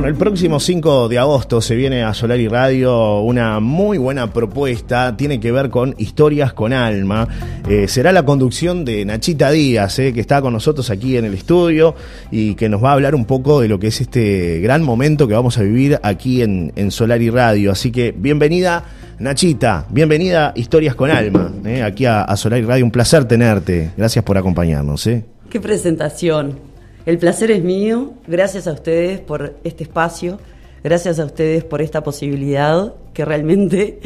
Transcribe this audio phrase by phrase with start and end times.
[0.00, 4.32] Bueno, el próximo 5 de agosto se viene a Solar y Radio una muy buena
[4.32, 7.28] propuesta, tiene que ver con historias con alma.
[7.68, 11.34] Eh, será la conducción de Nachita Díaz, eh, que está con nosotros aquí en el
[11.34, 11.94] estudio
[12.30, 15.28] y que nos va a hablar un poco de lo que es este gran momento
[15.28, 17.70] que vamos a vivir aquí en, Solar y Radio.
[17.70, 18.82] Así que bienvenida.
[19.18, 22.86] Nachita, bienvenida Historias con Alma, eh, aquí a, a Solar y Radio.
[22.86, 23.90] Un placer tenerte.
[23.98, 25.06] Gracias por acompañarnos.
[25.50, 26.69] Qué presentación.
[27.10, 28.12] El placer es mío.
[28.28, 30.38] Gracias a ustedes por este espacio.
[30.84, 33.98] Gracias a ustedes por esta posibilidad que realmente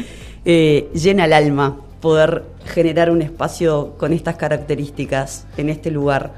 [0.43, 6.33] eh, llena el alma poder generar un espacio con estas características en este lugar.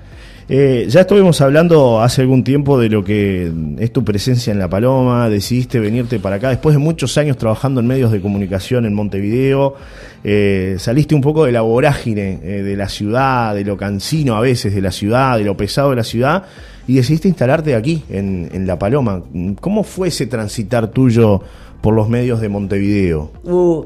[0.50, 4.70] Eh, ya estuvimos hablando hace algún tiempo de lo que es tu presencia en La
[4.70, 8.94] Paloma, decidiste venirte para acá después de muchos años trabajando en medios de comunicación en
[8.94, 9.76] Montevideo,
[10.24, 14.40] eh, saliste un poco de la vorágine eh, de la ciudad, de lo cansino a
[14.40, 16.46] veces de la ciudad, de lo pesado de la ciudad,
[16.88, 19.22] y decidiste instalarte aquí, en, La Paloma.
[19.60, 21.42] ¿Cómo fue ese transitar tuyo
[21.82, 23.32] por los medios de Montevideo?
[23.44, 23.84] Uh,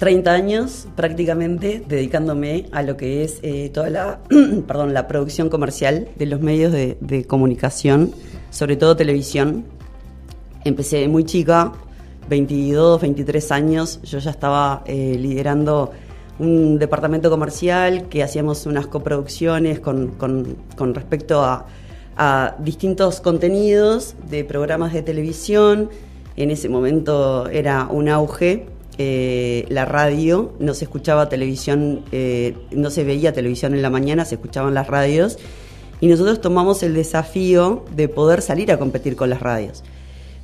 [0.00, 4.20] 30 años prácticamente dedicándome a lo que es eh, toda la,
[4.66, 8.10] perdón, la producción comercial de los medios de, comunicación,
[8.48, 9.66] sobre todo televisión.
[10.64, 11.72] Empecé muy chica,
[12.30, 15.92] 22, 23 años, yo ya estaba eh, liderando
[16.38, 21.66] un departamento comercial que hacíamos unas coproducciones con, con, respecto a,
[22.16, 25.90] a distintos contenidos de programas de televisión.
[26.36, 32.90] En ese momento era un auge eh, la radio, no se escuchaba televisión, eh, no
[32.90, 35.38] se veía televisión en la mañana, se escuchaban las radios,
[36.02, 39.84] y nosotros tomamos el desafío de poder salir a competir con las radios.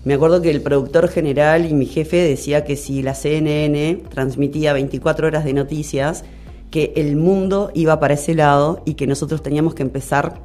[0.05, 4.73] Me acuerdo que el productor general y mi jefe decía que si la CNN transmitía
[4.73, 6.25] 24 horas de noticias,
[6.71, 10.41] que el mundo iba para ese lado y que nosotros teníamos que empezar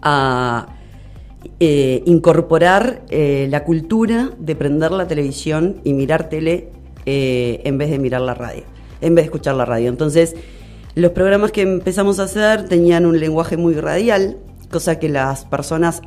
[0.00, 0.68] a
[1.60, 6.70] eh, incorporar la cultura de prender la televisión y mirar tele
[7.06, 8.64] eh, en vez de mirar la radio,
[9.00, 9.88] en vez de escuchar la radio.
[9.88, 10.34] Entonces,
[10.96, 14.38] los programas que empezamos a hacer tenían un lenguaje muy radial,
[14.70, 16.02] cosa que las personas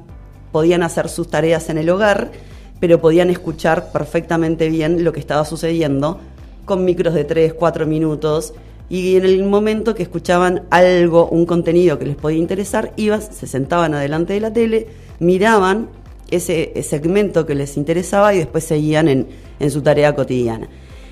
[0.51, 2.31] podían hacer sus tareas en el hogar,
[2.79, 6.19] pero podían escuchar perfectamente bien lo que estaba sucediendo
[6.65, 8.53] con micros de 3, 4 minutos
[8.89, 13.47] y en el momento que escuchaban algo, un contenido que les podía interesar, iban, se
[13.47, 14.88] sentaban adelante de la tele,
[15.19, 15.89] miraban
[16.31, 20.67] ese segmento que les interesaba y después seguían en su tarea cotidiana.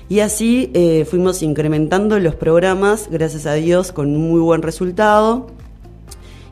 [0.08, 5.48] Y así eh, fuimos incrementando los programas, gracias a Dios, con muy buen resultado.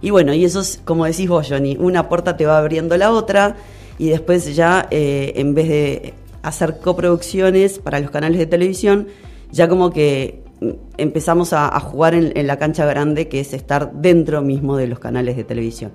[0.03, 3.11] Y bueno, y eso es como decís vos, Johnny, una puerta te va abriendo la
[3.11, 3.57] otra
[3.99, 9.09] y después ya eh, en vez de hacer coproducciones para los canales de televisión,
[9.51, 14.43] ya como que mm, empezamos a, jugar en, la cancha grande, que es estar dentro
[14.43, 15.93] mismo de los canales de televisión.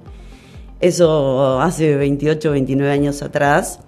[0.79, 3.81] Eso hace 28, 29 años atrás.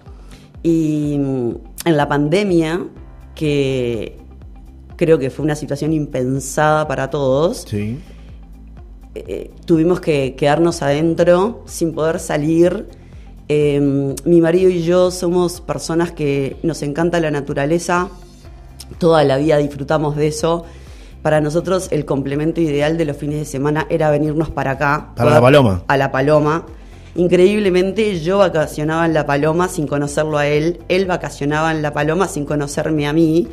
[0.62, 1.50] Y mm,
[1.86, 2.86] en la pandemia
[3.34, 4.16] que
[4.96, 7.64] creo que fue una situación impensada para todos.
[7.68, 7.98] Sí.
[9.14, 12.88] Eh, tuvimos que quedarnos adentro sin poder salir.
[13.48, 18.08] Em, mi marido y yo somos personas que nos encanta la naturaleza,
[18.98, 20.64] toda la vida disfrutamos de eso.
[21.22, 25.12] Para nosotros el complemento ideal de los fines de semana era venirnos para acá.
[25.16, 25.82] Para la Paloma.
[25.86, 26.66] A la Paloma
[27.16, 32.26] Increíblemente yo vacacionaba en La Paloma sin conocerlo a él, él vacacionaba en La Paloma
[32.26, 33.46] sin conocerme a mí.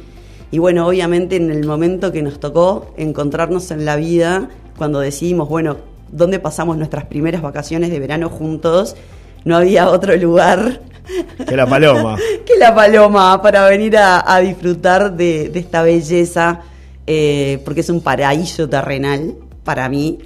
[0.50, 5.48] Y bueno, obviamente en el momento que nos tocó encontrarnos en la vida, cuando decidimos,
[5.48, 5.78] bueno,
[6.12, 8.96] ¿dónde pasamos nuestras primeras vacaciones de verano juntos?
[9.46, 10.82] No había otro lugar.
[11.48, 12.18] Que la paloma.
[12.46, 16.62] que la paloma, para venir a, disfrutar de, esta belleza,
[17.06, 20.20] eh, porque es un paraíso terrenal para mí.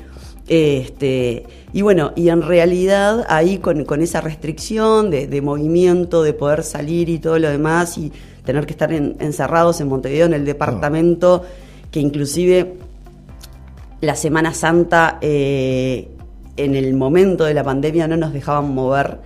[0.48, 7.10] Este, y bueno, y en realidad ahí con, esa restricción de, movimiento, de poder salir
[7.10, 8.12] y todo lo demás, y
[8.46, 11.44] tener que estar encerrados en Montevideo, en el departamento,
[11.92, 12.76] que inclusive
[14.02, 16.10] la Semana Santa, eh,
[16.58, 19.20] en el momento de la pandemia, no nos dejaban mover.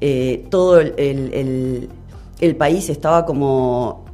[0.00, 1.88] Eh, todo el,
[2.40, 4.04] el país estaba como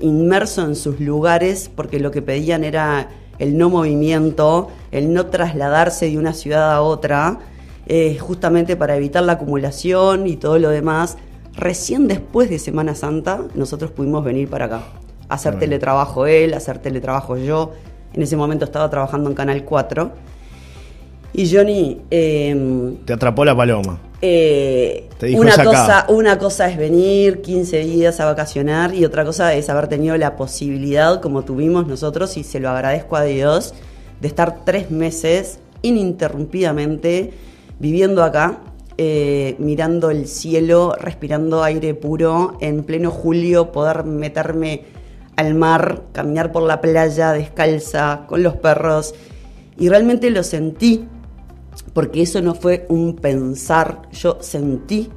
[0.00, 6.10] inmerso en sus lugares porque lo que pedían era el no movimiento, el no trasladarse
[6.10, 7.38] de una ciudad a otra,
[7.86, 11.16] eh, justamente para evitar la acumulación y todo lo demás.
[11.54, 14.82] Recién después de Semana Santa nosotros pudimos venir para acá,
[15.28, 17.72] hacer teletrabajo él, hacer teletrabajo yo.
[18.12, 20.10] En ese momento estaba trabajando en Canal 4.
[21.32, 22.00] Y Johnny...
[22.10, 23.98] Em, Te atrapó la paloma.
[24.20, 29.68] Eh, una, cosa, una cosa es venir 15 días a vacacionar y otra cosa es
[29.68, 33.74] haber tenido la posibilidad, como tuvimos nosotros, y se lo agradezco a Dios,
[34.20, 37.32] de estar tres meses ininterrumpidamente
[37.78, 38.58] viviendo acá,
[38.96, 44.82] eh, mirando el cielo, respirando aire puro, en pleno julio poder meterme
[45.36, 49.14] al mar, caminar por la playa descalza, con los perros,
[49.78, 51.06] y realmente lo sentí,
[51.98, 55.10] porque eso no fue un pensar, yo sentí,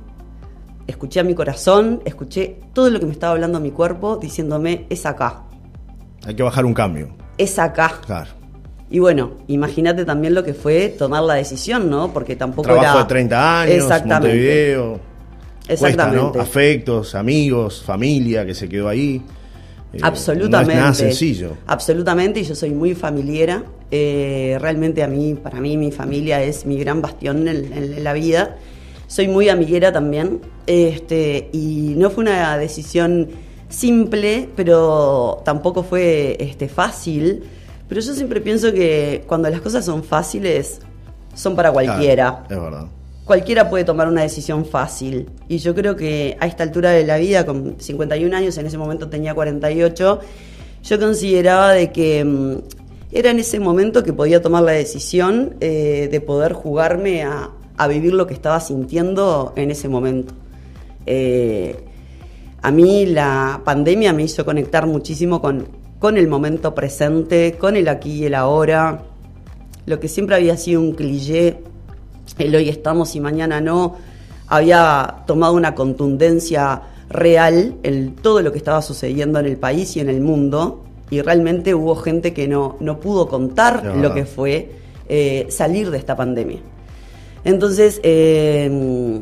[0.87, 5.05] escuché a mi corazón, escuché todo lo que me estaba hablando mi cuerpo, diciéndome, es
[5.05, 5.43] acá.
[6.25, 7.15] Hay que bajar un cambio.
[7.37, 7.99] Es acá.
[8.03, 8.31] Claro.
[8.89, 12.11] Y bueno, imagínate también lo que fue tomar la decisión, ¿no?
[12.11, 13.03] Porque tampoco Trabajo era...
[13.03, 14.27] de 30 años, Exactamente.
[14.27, 14.99] Montevideo.
[15.67, 16.19] Exactamente.
[16.19, 16.43] Cuesta, ¿no?
[16.43, 19.21] Afectos, amigos, familia que se quedó ahí.
[19.93, 20.73] Eh, Absolutamente.
[20.73, 21.57] No es nada sencillo.
[21.67, 23.63] Absolutamente, y yo soy muy familiera.
[23.89, 28.13] Eh, realmente a mí, para mí, mi familia es mi gran bastión en, en la
[28.13, 28.57] vida.
[29.07, 30.39] Soy muy amiguera también.
[30.67, 33.29] Este, y no fue una decisión
[33.67, 37.43] simple, pero tampoco fue este, fácil.
[37.89, 40.79] Pero yo siempre pienso que cuando las cosas son fáciles,
[41.33, 42.43] son para cualquiera.
[42.49, 42.87] Es verdad.
[43.31, 45.29] Cualquiera puede tomar una decisión fácil.
[45.47, 48.77] Y yo creo que a esta altura de la vida, con 51 años, en ese
[48.77, 50.19] momento tenía 48,
[50.83, 52.55] yo consideraba de que mm,
[53.13, 57.87] era en ese momento que podía tomar la decisión eh, de poder jugarme a, a,
[57.87, 60.33] vivir lo que estaba sintiendo en ese momento.
[61.05, 61.85] Eh,
[62.61, 65.69] a mí la pandemia me hizo conectar muchísimo con,
[65.99, 69.03] con el momento presente, con el aquí y el ahora.
[69.85, 71.70] Lo que siempre había sido un cliché,
[72.41, 73.95] el hoy estamos y mañana no,
[74.47, 79.99] había tomado una contundencia real en todo lo que estaba sucediendo en el país y
[79.99, 80.83] en el mundo.
[81.09, 84.71] Y realmente hubo gente que no, no pudo contar No, lo que fue
[85.09, 86.59] eh, salir de esta pandemia.
[87.43, 89.19] Entonces, eh,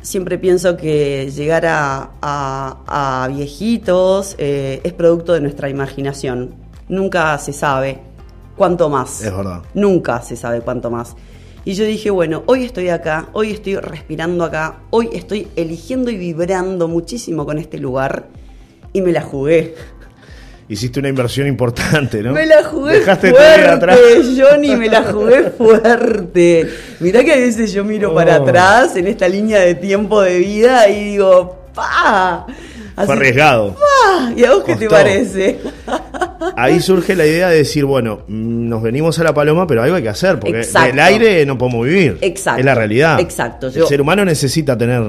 [0.00, 6.54] siempre pienso que llegar a, a- a viejitos eh, es producto de nuestra imaginación.
[6.88, 7.98] Nunca se sabe
[8.56, 9.22] cuánto más.
[9.22, 9.62] Es verdad.
[9.74, 11.14] Nunca se sabe cuánto más.
[11.68, 16.16] Y yo dije, bueno, hoy estoy acá, hoy estoy respirando acá, hoy estoy eligiendo y
[16.16, 18.24] vibrando muchísimo con este lugar
[18.94, 19.74] y me la jugué.
[20.66, 22.32] Hiciste una inversión importante, ¿no?
[22.32, 23.98] Me la jugué Dejaste todo fuerte, atrás.
[24.34, 26.70] Johnny, me la jugué fuerte.
[27.00, 28.44] Mirá que a veces yo miro para Oh.
[28.44, 32.46] atrás en esta línea de tiempo de vida y digo, ¡pa!
[32.96, 33.74] Así- Fue arriesgado.
[33.74, 34.32] ¡pa!
[34.34, 35.58] ¿Y a vos qué te parece?
[36.56, 39.96] Ahí surge la idea de decir, bueno, mm, nos venimos a la paloma, pero algo
[39.96, 40.88] hay que hacer, porque Exacto.
[40.88, 42.18] del aire no podemos vivir.
[42.20, 42.60] Exacto.
[42.60, 43.20] Es la realidad.
[43.20, 43.68] Exacto.
[43.68, 45.02] El Yo- ser humano necesita tener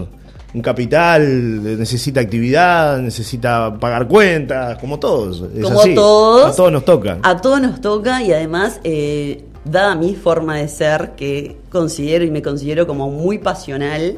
[0.52, 5.44] un capital, necesita actividad, necesita pagar cuentas, como todos.
[5.56, 5.94] Es Como así.
[5.94, 6.54] todos.
[6.54, 7.18] A todos nos toca.
[7.22, 12.32] A todos nos toca y además, eh, dada mi forma de ser, que considero y
[12.32, 14.18] me considero como muy pasional,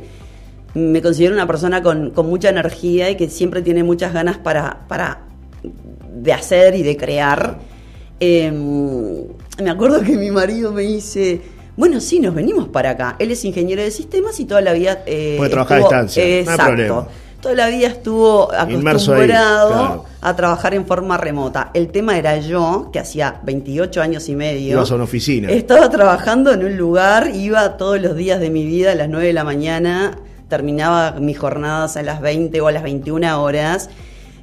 [0.74, 4.86] me considero una persona con, con mucha energía y que siempre tiene muchas ganas para,
[4.88, 5.24] para
[6.22, 7.58] de hacer y de crear.
[8.20, 8.52] Eh,
[9.62, 11.42] me acuerdo que mi marido me dice,
[11.76, 13.16] bueno, sí, nos venimos para acá.
[13.20, 15.04] Él es ingeniero de sistemas y toda la vida...
[15.06, 16.64] eh, Puede trabajar a distancia, no hay Exacto.
[16.66, 17.08] problema.
[17.42, 20.06] Toda la vida estuvo ahí, acostumbrado claro.
[20.22, 21.72] a trabajar en forma remota.
[21.74, 24.74] El tema era yo, que hacía 28 años y medio.
[24.74, 25.50] Ibas a una oficina.
[25.50, 29.26] Estaba trabajando en un lugar, iba todos los días de mi vida a las 9
[29.26, 30.20] de la mañana,
[30.50, 33.90] terminaba mis jornadas a las 20 o a las 21 horas.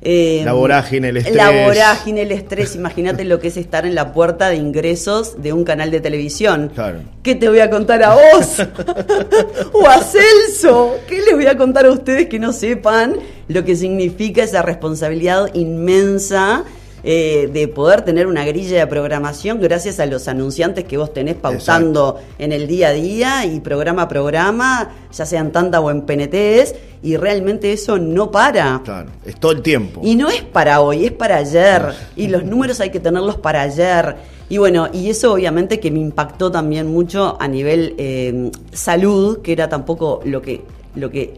[0.03, 1.37] Eh, La vorágine, el estrés.
[1.37, 2.76] La vorágine, el estrés.
[2.76, 6.71] Imagínate lo que es estar en la puerta de ingresos de un canal de televisión.
[6.75, 7.00] Claro.
[7.23, 8.59] ¿Qué te voy a contar a vos?
[9.73, 10.97] o a Celso.
[11.09, 13.17] ¿Qué les voy a contar a ustedes que no sepan
[13.49, 16.64] lo que significa esa responsabilidad inmensa
[17.05, 21.37] eh, de poder tener una grilla de programación gracias a los anunciantes que vos tenés
[21.37, 26.02] pautando en el día a día y programa a programa, ya sean tanta o en
[26.02, 28.83] PNTs, y realmente eso no para.
[28.85, 30.00] Claro, es todo el tiempo.
[30.02, 31.83] Y no es para hoy, es para ayer.
[32.17, 34.17] Y los números hay que tenerlos para ayer.
[34.49, 39.52] Y bueno, y eso obviamente que me impactó también mucho a nivel eh, salud, que
[39.52, 40.62] era tampoco lo que,
[40.95, 41.35] lo que,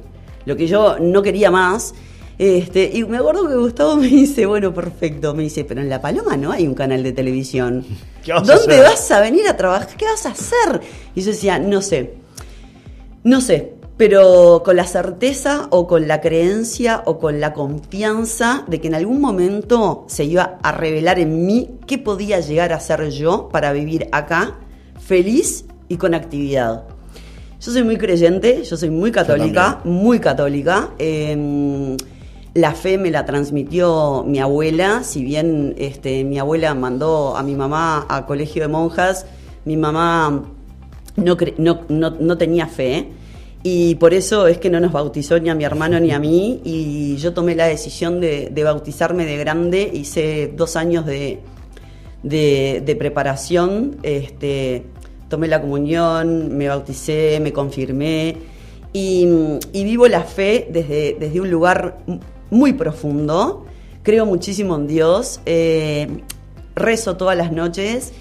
[0.46, 1.94] lo que yo no quería más.
[2.40, 6.00] Este, y me acuerdo que Gustavo me dice, bueno, perfecto, me dice, pero en La
[6.00, 7.84] Paloma no hay un canal de televisión.
[8.24, 9.94] ¿Qué vas a ¿Dónde vas a venir a trabajar?
[9.94, 10.80] ¿Qué vas a hacer?
[11.14, 12.14] Y yo decía, no sé.
[13.24, 18.80] No sé, pero con la certeza o con la creencia o con la confianza de
[18.80, 23.10] que en algún momento se iba a revelar en mí qué podía llegar a ser
[23.10, 24.60] yo para vivir acá
[24.98, 26.84] feliz y con actividad.
[27.60, 30.94] Yo soy muy creyente, yo soy muy católica, muy católica.
[30.98, 31.98] Eh,
[32.54, 37.54] la fe me la transmitió mi abuela, si bien este, mi abuela mandó a mi
[37.54, 39.26] mamá a colegio de monjas,
[39.64, 40.42] mi mamá
[41.16, 43.08] no, no, no, no tenía fe
[43.62, 46.60] y por eso es que no nos bautizó ni a mi hermano ni a mí
[46.64, 51.40] y yo tomé la decisión de, bautizarme de grande, hice dos años de,
[52.22, 54.86] de, de preparación, este,
[55.28, 58.38] tomé la comunión, me bauticé, me confirmé
[58.92, 59.28] y,
[59.72, 61.98] y vivo la fe desde, desde un lugar
[62.50, 63.66] muy profundo.
[64.02, 65.40] Creo muchísimo en Dios.
[65.46, 66.22] eh,
[66.74, 68.12] rezo todas las noches.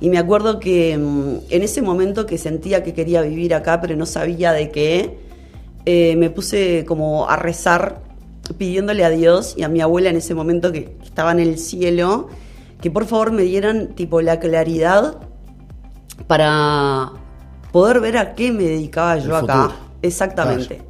[0.00, 3.96] Y me acuerdo que mm, en ese momento que sentía que quería vivir acá, pero
[3.96, 5.18] no sabía de qué,
[5.84, 8.00] eh, me puse como a rezar
[8.56, 12.28] pidiéndole a Dios y a mi abuela en ese momento que estaba en el cielo,
[12.80, 15.18] que por favor me dieran tipo la claridad
[16.26, 17.12] para
[17.72, 19.62] poder ver a qué me dedicaba El yo acá.
[19.62, 19.80] futuro.
[20.02, 20.82] Exactamente.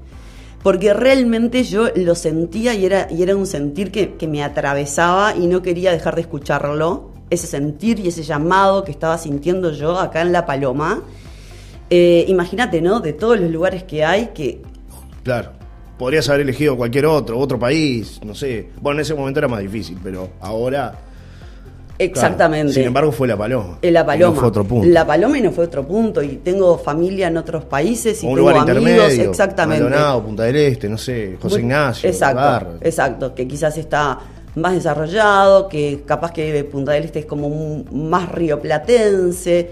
[0.62, 5.36] Porque realmente yo lo sentía y era, y era un sentir que, que me atravesaba
[5.36, 7.10] y no quería dejar de escucharlo.
[7.30, 11.02] Ese sentir y ese llamado que estaba sintiendo yo acá en La Paloma.
[11.90, 13.00] Eh, Imagínate, ¿no?
[13.00, 14.62] De todos los lugares que hay, que
[15.22, 15.52] Claro.
[15.98, 18.70] Podrías haber elegido cualquier otro, otro país, no sé.
[18.80, 20.96] Bueno, en ese momento era más difícil, pero ahora.
[21.98, 22.12] Claro.
[22.12, 22.72] exactamente.
[22.72, 23.78] Sin embargo, fue la paloma.
[23.82, 24.34] La Paloma.
[24.34, 24.88] No fue otro punto.
[24.88, 26.22] La Paloma y no fue otro punto.
[26.22, 29.12] Y tengo familia en otros países y O un tengo lugar amigos.
[29.12, 29.84] Exactamente.
[29.84, 32.08] Maldonado, Punta del Este, no sé, José Ignacio.
[32.08, 32.70] Exacto, Barra.
[32.80, 34.18] exacto, que quizás está
[34.54, 39.70] más desarrollado, que capaz que Punta del Este es como un, más rioplatense,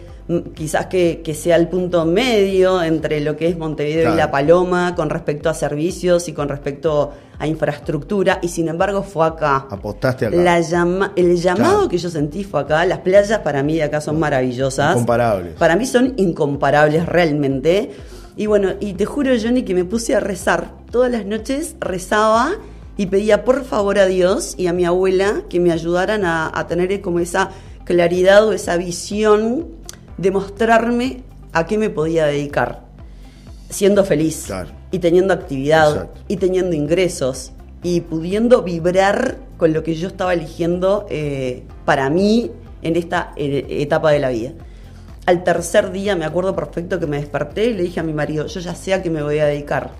[0.55, 4.15] quizás que, que sea el punto medio entre lo que es Montevideo Claro.
[4.17, 9.03] y La Paloma con respecto a servicios y con respecto a infraestructura, y sin embargo
[9.03, 9.67] fue acá.
[9.71, 10.37] Apostaste acá.
[10.37, 11.89] La llama- el llamado Claro.
[11.89, 12.85] que yo sentí fue acá.
[12.87, 14.93] Las playas para mí de acá son maravillosas.
[14.93, 15.55] Incomparables.
[15.55, 17.91] Para mí son incomparables realmente.
[18.37, 20.73] Y bueno, y te juro, Johnny, que me puse a rezar.
[20.91, 22.53] Todas las noches rezaba
[22.97, 26.67] y pedía por favor a Dios y a mi abuela que me ayudaran a, a
[26.67, 27.51] tener como esa
[27.85, 29.67] claridad o esa visión
[30.19, 32.85] de mostrarme a qué me podía dedicar.
[33.69, 34.71] Siendo feliz Claro.
[34.91, 36.21] y teniendo actividad Exacto.
[36.29, 42.51] y teniendo ingresos y pudiendo vibrar con lo que yo estaba eligiendo eh, para mí
[42.83, 44.53] en esta eh, etapa de la vida.
[45.27, 48.47] Al tercer día me acuerdo perfecto que me desperté y le dije a mi marido,
[48.47, 49.91] yo ya sé a qué me voy a dedicar.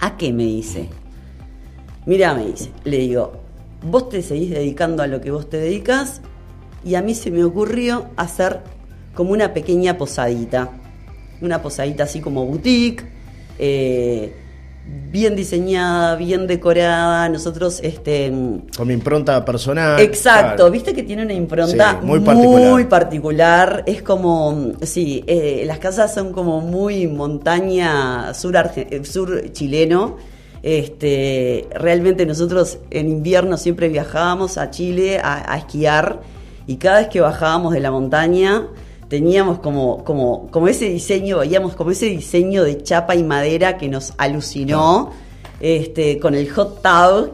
[0.00, 0.88] ¿A qué me dice?
[2.06, 3.32] Mira, me dice, le digo,
[3.82, 6.22] vos te seguís dedicando a lo que vos te dedicas
[6.84, 8.60] y a mí se me ocurrió hacer
[9.14, 10.70] como una pequeña posadita.
[11.40, 13.04] Una posadita así como boutique,
[13.58, 14.32] eh,
[15.10, 17.28] bien diseñada, bien decorada.
[17.28, 18.32] Nosotros, este,
[18.76, 20.00] Con mi impronta personal.
[20.00, 20.70] Exacto, Claro.
[20.70, 23.82] viste que tiene una impronta Sí, muy muy, particular.
[23.86, 30.16] Es como, sí, eh, las casas son como muy montaña sur, eh, sur chileno.
[30.62, 36.20] Este, realmente nosotros en invierno siempre viajábamos a Chile a, a esquiar
[36.68, 38.68] y cada vez que bajábamos de la montaña
[39.12, 43.86] teníamos como, como, como ese diseño, veíamos como ese diseño de chapa y madera que
[43.90, 45.10] nos alucinó,
[45.60, 47.30] este, con el hot tub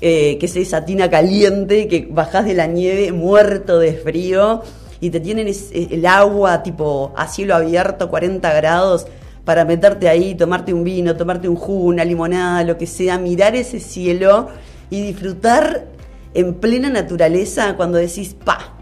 [0.00, 4.62] eh, que es esa tina caliente, que bajás de la nieve muerto de frío
[5.00, 9.08] y te tienen es- el agua tipo a cielo abierto, 40 grados,
[9.44, 13.56] para meterte ahí, tomarte un vino, tomarte un jugo, una limonada, lo que sea, mirar
[13.56, 14.46] ese cielo
[14.88, 15.86] y disfrutar
[16.34, 18.77] en plena naturaleza cuando decís, pa,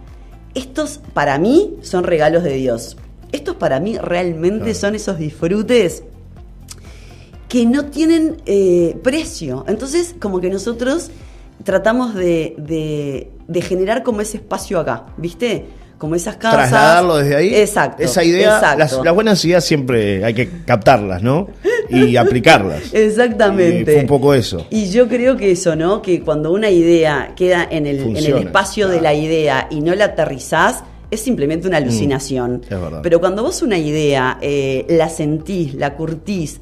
[0.56, 2.96] estos para mí son regalos de Dios.
[3.30, 4.78] Estos para mí realmente Claro.
[4.78, 6.02] son esos disfrutes
[7.48, 9.64] que no tienen eh, precio.
[9.68, 11.10] Entonces, como que nosotros
[11.64, 15.66] tratamos de, de- de generar como ese espacio acá, ¿viste?
[15.98, 16.68] Como esas casas.
[16.70, 17.54] Trasladarlo desde ahí.
[17.54, 18.02] Exacto.
[18.02, 21.48] Esa idea, las, las buenas ideas siempre hay que captarlas, ¿no?
[21.90, 22.92] Y aplicarlas.
[22.94, 23.80] Exactamente.
[23.92, 24.66] Y fue un poco eso.
[24.70, 26.02] Y yo creo que eso, ¿no?
[26.02, 29.94] Que cuando una idea queda en el, en el espacio de la idea y no
[29.94, 32.58] la aterrizás, es simplemente una alucinación.
[32.68, 33.00] Mm, es verdad.
[33.02, 36.60] Pero cuando vos una idea eh, la sentís, la curtís,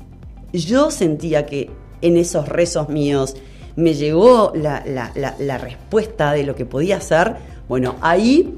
[0.53, 1.71] yo sentía que
[2.03, 3.37] en esos rezos míos
[3.77, 7.35] me llegó la, la- la- la respuesta de lo que podía hacer,
[7.69, 8.55] bueno, ahí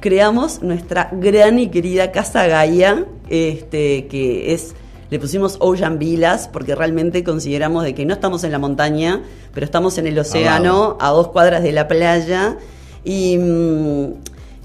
[0.00, 4.74] creamos nuestra gran y querida Casa Gaia, este, que es,
[5.10, 9.22] le pusimos Ocean Villas, porque realmente consideramos de que no estamos en la montaña,
[9.54, 12.56] pero estamos en el océano, a dos cuadras de la playa,
[13.04, 14.06] y, mm,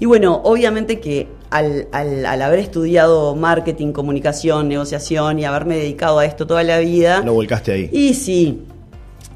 [0.00, 6.18] y bueno, obviamente que al, al- al haber estudiado marketing, comunicación, negociación y haberme dedicado
[6.18, 7.90] a esto toda la vida, Lo volcaste ahí.
[7.92, 8.62] y sí,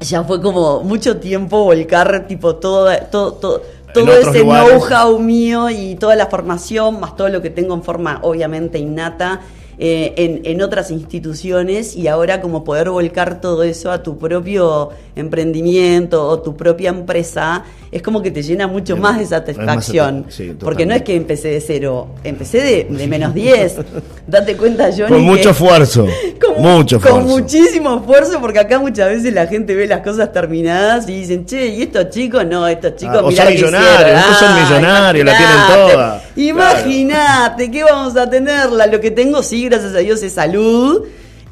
[0.01, 3.61] ya fue como mucho tiempo volcar tipo todo, todo, todo,
[3.93, 8.77] ese know-how mío y toda la formación, más todo lo que tengo en forma obviamente
[8.77, 9.39] innata
[9.79, 14.89] eh, en, en otras instituciones y ahora como poder volcar todo eso a tu propio
[15.15, 17.63] emprendimiento o tu propia empresa,
[17.97, 20.25] es como que te llena mucho más de más satisfacción.
[20.29, 23.75] sí, porque no es que empecé de cero, empecé de, de menos 10.
[24.27, 25.09] Date cuenta, Johnny.
[25.09, 26.07] Con mucho que- esfuerzo.
[26.43, 27.27] con, mucho con esfuerzo.
[27.39, 31.67] muchísimo esfuerzo, porque acá muchas veces la gente ve las cosas terminadas y dicen, che,
[31.67, 32.45] ¿y estos chicos?
[32.45, 34.21] No, estos chicos, Ah, vos mirá sos lo que millonario, hicieron".
[34.29, 35.57] vos sos Ah, millonario, la tienen
[35.91, 36.23] toda.
[36.35, 38.87] Imagínate, ¿qué vamos a tenerla?
[38.87, 41.03] Lo que tengo, sí, gracias a Dios, es salud.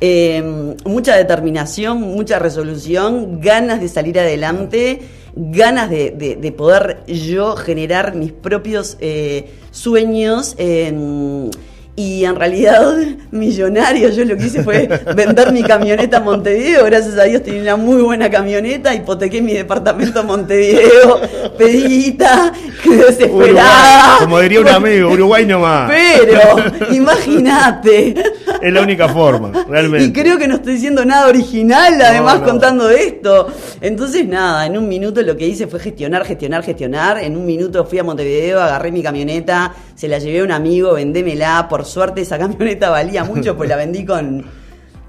[0.01, 4.99] Eh, mucha determinación, mucha resolución, ganas de salir adelante,
[5.35, 10.55] ganas de, de- de poder yo generar mis propios eh, sueños.
[10.57, 11.49] eh,
[11.97, 12.93] y en realidad,
[13.31, 16.83] millonario, yo lo que hice fue vender mi camioneta a Montevideo.
[16.85, 21.21] Gracias a Dios tenía una muy buena camioneta, hipotequé mi departamento a Montevideo,
[21.57, 22.51] pedita,
[22.83, 23.33] desesperada.
[23.33, 25.89] Uruguay, como diría un amigo, Uruguay nomás.
[25.89, 28.15] Pero, imagínate.
[28.61, 30.05] Es la única forma, realmente.
[30.05, 32.45] Y creo que no estoy diciendo nada original, además, no.
[32.45, 33.47] contando esto.
[33.79, 37.23] Entonces, nada, en un minuto lo que hice fue gestionar, gestionar, gestionar.
[37.23, 40.93] En un minuto fui a Montevideo, agarré mi camioneta, se la llevé a un amigo,
[40.93, 41.67] vendémela.
[41.69, 44.43] Por suerte, esa camioneta valía mucho, pues la vendí con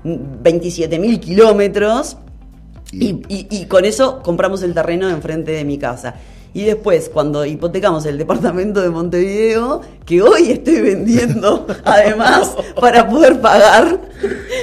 [0.04, 2.16] 27 mil kilómetros.
[2.92, 6.14] Y, y- y con eso compramos el terreno enfrente de mi casa.
[6.57, 13.43] Y después, cuando hipotecamos el departamento de Montevideo, que hoy estoy vendiendo, además, para poder
[13.43, 13.99] pagar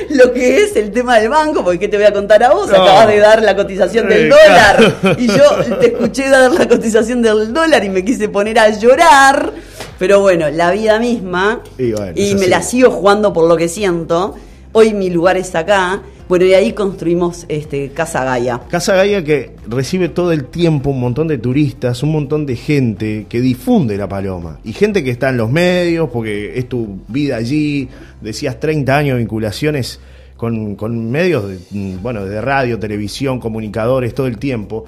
[0.09, 2.67] lo que es el tema del banco, porque ¿qué te voy a contar a vos?
[2.67, 2.81] No.
[2.81, 5.17] Acabas de dar la cotización del dólar.
[5.19, 5.43] Y yo
[5.79, 9.53] te escuché dar la cotización del dólar y me quise poner a llorar.
[9.99, 11.61] Pero bueno, la vida misma.
[11.77, 14.33] Y bueno, y es me la sigo jugando por lo que siento.
[14.71, 16.01] Hoy mi lugar es acá.
[16.29, 18.61] Bueno, y ahí construimos este, Casa Gaia.
[18.69, 23.25] Casa Gaia que recibe todo el tiempo un montón de turistas, un montón de gente
[23.27, 24.59] que difunde la paloma.
[24.63, 27.89] Y gente que está en los medios, porque es tu vida allí,
[28.21, 29.99] decías 30 años vinculaciones
[30.37, 34.85] con, con medios, de, bueno, de radio, televisión, comunicadores, todo el tiempo.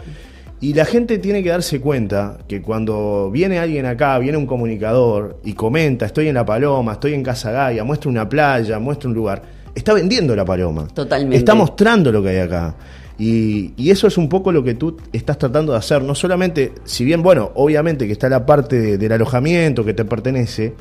[0.62, 5.39] Y la gente tiene que darse cuenta que cuando viene alguien acá, viene un comunicador
[5.44, 9.15] y comenta, estoy en La Paloma, estoy en Casa Gaia, muestra una playa, muestra un
[9.15, 9.42] lugar,
[9.75, 10.88] está vendiendo La Paloma.
[10.94, 11.38] Totalmente.
[11.38, 12.75] Está mostrando lo que hay acá.
[13.17, 16.01] Y, y eso es un poco lo que tú estás tratando de hacer.
[16.03, 20.04] No solamente, si bien, bueno, obviamente que está la parte de- del alojamiento que te
[20.04, 20.73] pertenece,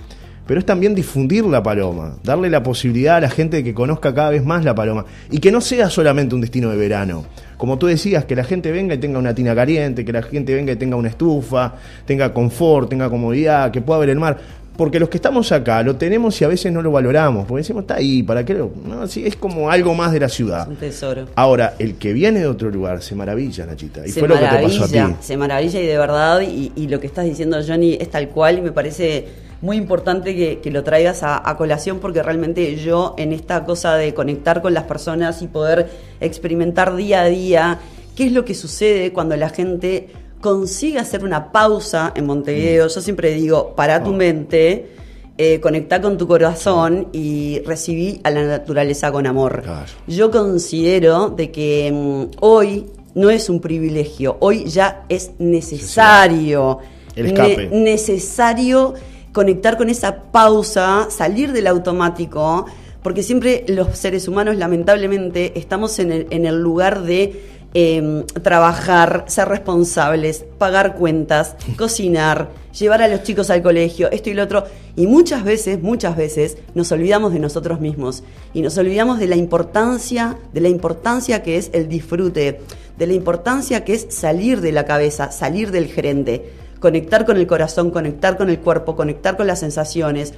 [0.47, 4.13] pero es también difundir la paloma, darle la posibilidad a la gente de que conozca
[4.15, 7.25] cada vez más la paloma y que no sea solamente un destino de verano.
[7.57, 10.55] Como tú decías, que la gente venga y tenga una tina caliente, que la gente
[10.55, 14.39] venga y tenga una estufa, tenga confort, tenga comodidad, que pueda ver el mar.
[14.77, 17.83] Porque los que estamos acá lo tenemos y a veces no lo valoramos, porque decimos,
[17.83, 18.73] está ahí, ¿para qué lo...?
[18.85, 20.63] No, sí, es como algo más de la ciudad.
[20.63, 21.27] Es un tesoro.
[21.37, 24.05] Ahora, el que viene de otro lugar se maravilla, Nachita.
[24.05, 24.97] Y se fue lo que te pasó a ti.
[24.97, 28.29] maravilla, se maravilla y de verdad, y, y lo que estás diciendo, Johnny, es tal
[28.31, 29.27] cual, y me parece
[29.61, 33.95] muy importante que, que lo traigas a, a colación porque realmente yo en esta cosa
[33.95, 35.89] de conectar con las personas y poder
[36.21, 37.79] experimentar día a día
[38.15, 40.09] qué es lo que sucede cuando la gente
[40.45, 42.27] consigue hacer una pausa en Mm.
[42.27, 42.87] Montevideo.
[42.89, 44.91] Yo siempre digo, para tu mente,
[45.39, 49.63] eh, conectar con tu corazón y recibí a la naturaleza con amor.
[49.63, 49.87] Claro.
[50.07, 56.79] Yo considero de que mm, hoy no es un privilegio, hoy ya es necesario.
[57.17, 57.69] El escape.
[57.71, 58.95] ne- necesario
[59.33, 62.67] conectar con esa pausa, salir del automático,
[63.03, 69.25] porque siempre los seres humanos lamentablemente estamos en el, en el lugar de eh, trabajar,
[69.27, 74.65] ser responsables, pagar cuentas, cocinar, llevar a los chicos al colegio, esto y lo otro.
[74.97, 79.37] Y muchas veces, muchas veces nos olvidamos de nosotros mismos y nos olvidamos de la
[79.37, 82.61] importancia, de la importancia que es el disfrute,
[82.97, 86.45] de la importancia que es salir de la cabeza, salir del gerente,
[86.79, 90.35] conectar con el corazón, conectar con el cuerpo, conectar con las sensaciones,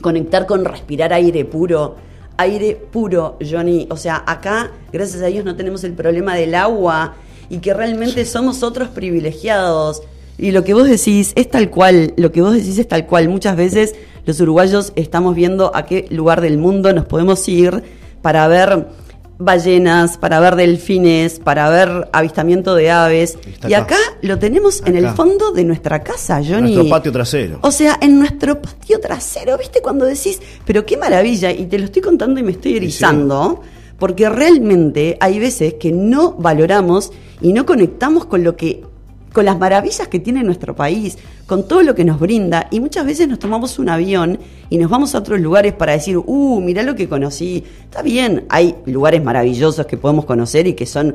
[0.00, 1.96] conectar con respirar aire puro.
[2.38, 3.86] Aire puro, Johnny.
[3.90, 7.14] O sea, acá, gracias a Dios, no tenemos el problema del agua
[7.50, 10.02] y que realmente somos otros privilegiados.
[10.38, 13.28] Y lo que vos decís es tal cual, lo que vos decís es tal cual.
[13.28, 17.82] Muchas veces los uruguayos estamos viendo a qué lugar del mundo nos podemos ir
[18.22, 18.86] para ver
[19.38, 23.38] ballenas, para ver delfines, para ver avistamiento de aves.
[23.66, 23.94] Y acá.
[23.94, 26.74] acá lo tenemos en el fondo de nuestra casa, Johnny.
[26.74, 27.58] Nuestro patio trasero.
[27.62, 29.80] O sea, en nuestro patio trasero, ¿viste?
[29.80, 33.62] Cuando decís, pero qué maravilla, y te lo estoy contando y me estoy erizando,
[33.98, 38.82] porque realmente hay veces que no valoramos y no conectamos con lo que
[39.38, 43.06] con las maravillas que tiene nuestro país, con todo lo que nos brinda, y muchas
[43.06, 46.82] veces nos tomamos un avión y nos vamos a otros lugares para decir, uh, mirá
[46.82, 47.62] lo que conocí.
[47.84, 51.14] Está bien, hay lugares maravillosos que podemos conocer y que son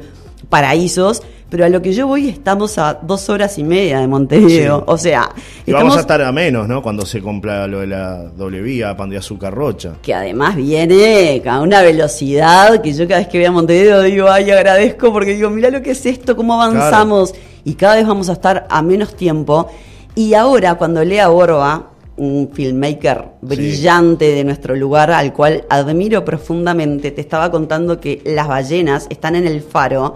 [0.49, 4.77] paraísos, pero a lo que yo voy estamos a dos horas y media de Montevideo.
[4.79, 4.83] Sí.
[4.87, 5.29] O sea,
[5.65, 6.81] Y vamos a estar a menos, ¿no?
[6.81, 9.93] Cuando se compra lo de la doble vía, pan de azúcar rocha.
[10.01, 14.29] que además viene a una velocidad que yo cada vez que veo a Montevideo digo,
[14.29, 18.29] ay, agradezco porque digo, mira lo que es esto, cómo avanzamos y cada vez vamos
[18.29, 19.69] a estar a menos tiempo.
[20.15, 27.11] Y ahora cuando Lea Borba, un filmmaker brillante de nuestro lugar al cual admiro profundamente,
[27.11, 30.15] te estaba contando que las ballenas están en el faro,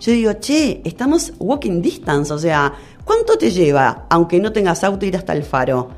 [0.00, 2.72] yo digo, che, estamos walking distance, o sea,
[3.04, 5.88] ¿cuánto te lleva, aunque no tengas auto, ir hasta el faro?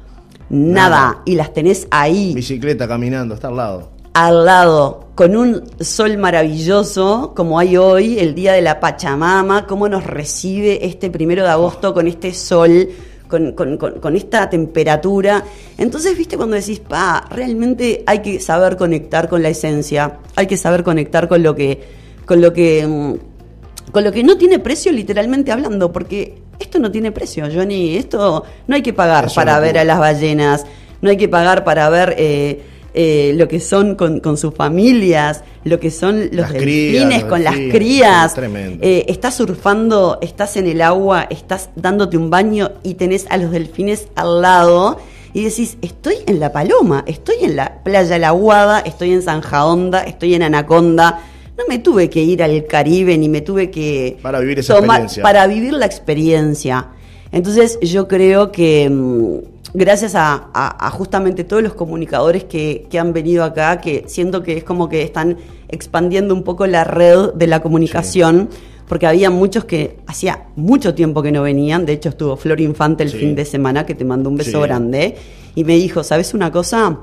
[0.49, 1.23] Nada, Nada.
[1.27, 2.33] y las tenés ahí.
[2.35, 3.91] Bicicleta caminando, está al lado.
[4.15, 9.89] al lado, con un sol maravilloso, como hay hoy, el día de la Pachamama, cómo
[9.89, 12.89] nos recibe este primero de agosto con este sol,
[13.31, 15.45] con, con, con, esta temperatura.
[15.79, 20.57] Entonces, viste, cuando decís, pa, realmente hay que saber conectar con la esencia, hay que
[20.57, 21.81] saber conectar con lo que,
[22.27, 26.91] con lo que, mm, con lo que no tiene precio, literalmente hablando, porque esto no
[26.91, 27.97] tiene precio, Johnny.
[27.97, 30.67] Esto no hay que pagar para ver a las ballenas,
[31.01, 32.15] no hay que pagar para ver.
[32.19, 32.61] Eh,
[32.93, 38.35] eh, lo que son con, sus familias, lo que son los delfines con las crías.
[38.39, 43.51] Eh, estás surfando, estás en el agua, estás dándote un baño y tenés a los
[43.51, 44.99] delfines al lado
[45.33, 49.65] y decís, estoy en La Paloma, estoy en la playa La Aguada, estoy en Zanja
[49.65, 51.21] Honda, estoy en Anaconda.
[51.57, 55.23] No me tuve que ir al Caribe ni me tuve que para vivir esa experiencia.
[55.23, 56.89] Para vivir la experiencia.
[57.33, 63.81] Entonces yo creo que mm, gracias a, justamente todos los comunicadores que, han venido acá,
[63.81, 65.37] que siento que es como que están
[65.69, 68.49] expandiendo un poco la red de la comunicación,
[68.89, 73.05] porque había muchos que hacía mucho tiempo que no venían, de hecho estuvo Flor Infante
[73.05, 75.17] el fin de semana, que te mandó un beso grande,
[75.55, 76.99] y me dijo, ¿sabes una cosa?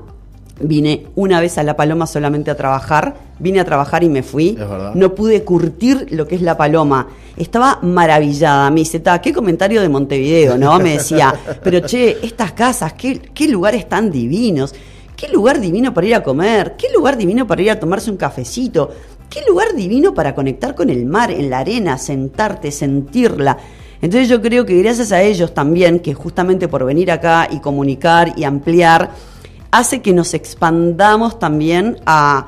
[0.60, 4.58] Vine una vez a La Paloma solamente a trabajar, vine a trabajar y me fui.
[4.94, 7.08] No pude curtir lo que es La Paloma.
[7.36, 8.70] Estaba maravillada.
[8.70, 10.78] Me dice, qué comentario de Montevideo, ¿no?
[10.78, 14.74] Me decía, pero che, estas casas, qué, qué lugares tan divinos.
[15.16, 18.16] Qué lugar divino para ir a comer, qué lugar divino para ir a tomarse un
[18.16, 18.90] cafecito,
[19.28, 23.58] qué lugar divino para conectar con el mar, en la arena, sentarte, sentirla.
[24.00, 28.32] Entonces yo creo que gracias a ellos también, que justamente por venir acá y comunicar
[28.36, 29.10] y ampliar,
[29.70, 32.46] hace que nos expandamos también a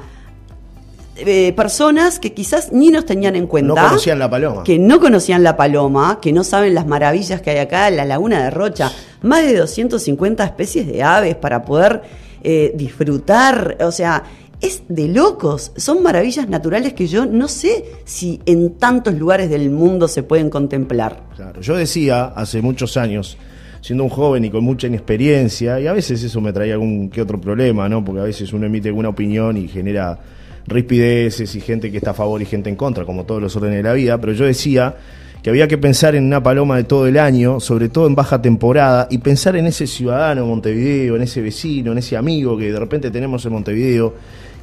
[1.16, 3.74] eh, personas que quizás ni nos tenían en cuenta.
[3.74, 4.64] No conocían la paloma.
[4.64, 8.04] Que no conocían la paloma, que no saben las maravillas que hay acá en la
[8.04, 8.90] laguna de Rocha.
[9.22, 12.02] Más de 250 especies de aves para poder
[12.42, 13.76] eh, disfrutar.
[13.80, 14.24] O sea,
[14.62, 15.72] es de locos.
[15.76, 20.48] Son maravillas naturales que yo no sé si en tantos lugares del mundo se pueden
[20.48, 21.22] contemplar.
[21.37, 23.37] Claro, yo decía hace muchos años
[23.81, 27.23] siendo un joven y con mucha inexperiencia, y a veces eso me traía algún que
[27.23, 28.05] otro problema, ¿no?
[28.05, 30.19] Porque a veces uno emite alguna opinión y genera
[30.66, 33.79] rispideces y gente que está a favor y gente en contra, como todos los órdenes
[33.79, 34.95] de la vida, pero yo decía
[35.43, 38.43] que había que pensar en una paloma de todo el año, sobre todo en baja
[38.43, 42.71] temporada, y pensar en ese ciudadano en Montevideo, en ese vecino, en ese amigo que
[42.71, 44.14] de repente tenemos en Montevideo,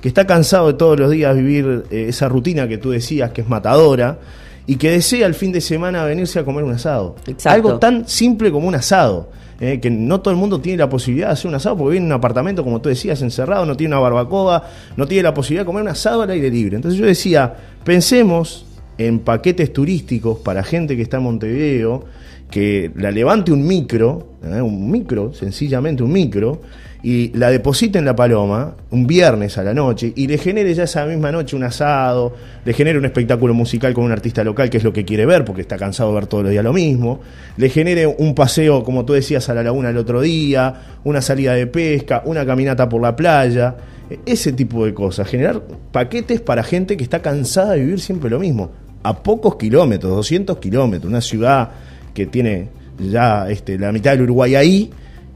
[0.01, 3.41] que está cansado de todos los días vivir eh, esa rutina que tú decías, que
[3.41, 4.19] es matadora,
[4.67, 7.15] y que desea el fin de semana venirse a comer un asado.
[7.45, 9.29] Algo tan simple como un asado.
[9.59, 12.05] Eh, que no todo el mundo tiene la posibilidad de hacer un asado porque vive
[12.05, 14.63] en un apartamento, como tú decías, encerrado, no tiene una barbacoa,
[14.95, 16.75] no tiene la posibilidad de comer un asado al aire libre.
[16.75, 18.67] Entonces yo decía, pensemos
[18.99, 22.05] en paquetes turísticos para gente que está en Montevideo,
[22.51, 26.61] que la levante un micro, eh, un micro, sencillamente un micro,
[27.09, 30.83] y la deposite en la paloma un viernes a la noche y le genere ya
[30.83, 34.75] esa misma noche un asado, le genere un espectáculo musical con un artista local que
[34.75, 37.21] es lo que quiere ver porque está cansado de ver todos los días lo mismo,
[37.55, 41.53] le genere un paseo, como tú decías, a la laguna el otro día, una salida
[41.53, 43.77] de pesca, una caminata por la playa,
[44.25, 45.61] ese tipo de cosas, generar
[45.93, 48.69] paquetes para gente que está cansada de vivir siempre lo mismo,
[49.03, 51.69] a pocos kilómetros, 200 kilómetros, una ciudad
[52.13, 52.67] que tiene
[52.99, 54.91] ya este, la mitad del Uruguay ahí,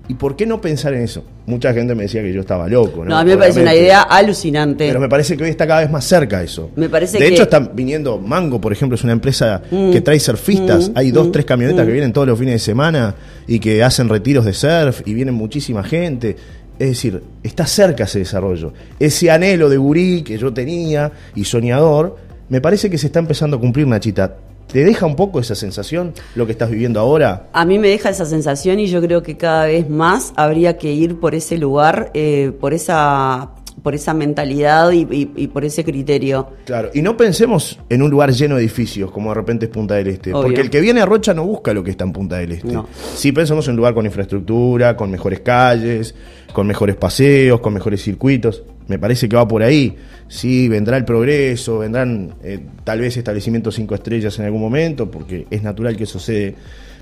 [0.08, 1.24] ¿Y por qué no pensar en eso?
[1.46, 3.06] Mucha gente me decía que yo estaba loco.
[3.06, 4.88] No, a mí me parece una idea alucinante.
[4.88, 6.70] Pero me parece que hoy está cada vez más cerca eso.
[6.76, 9.92] Me parece de hecho, están viniendo Mango, por ejemplo, es una empresa mm.
[9.92, 10.90] que trae surfistas.
[10.90, 10.94] Mm.
[10.96, 11.32] Hay dos, mm.
[11.32, 13.16] tres camionetas que vienen todos los fines de semana
[13.48, 16.36] y que hacen retiros de surf y vienen muchísima gente.
[16.78, 18.74] Es decir, está cerca ese desarrollo.
[19.00, 22.18] Ese anhelo de gurí que yo tenía y soñador,
[22.50, 24.36] me parece que se está empezando a cumplir, Nachita.
[24.72, 27.48] ¿Te deja un poco esa sensación lo que estás viviendo ahora?
[27.52, 30.94] A mí me deja esa sensación y yo creo que cada vez más habría que
[30.94, 33.52] ir por ese lugar, eh, por esa
[33.84, 36.50] por esa mentalidad y, por ese criterio.
[36.66, 39.96] Claro, y no pensemos en un lugar lleno de edificios, como de repente es Punta
[39.96, 42.38] del Este, porque el que viene a Rocha no busca lo que está en Punta
[42.38, 42.78] del Este.
[43.16, 46.14] Sí pensamos en un lugar con infraestructura, con mejores calles,
[46.54, 48.64] con mejores paseos, con mejores circuitos.
[48.88, 49.96] Me parece que va por ahí.
[50.28, 55.46] Sí, vendrá el progreso, vendrán eh, tal vez establecimientos cinco estrellas en algún momento, porque
[55.50, 56.20] es natural que eso.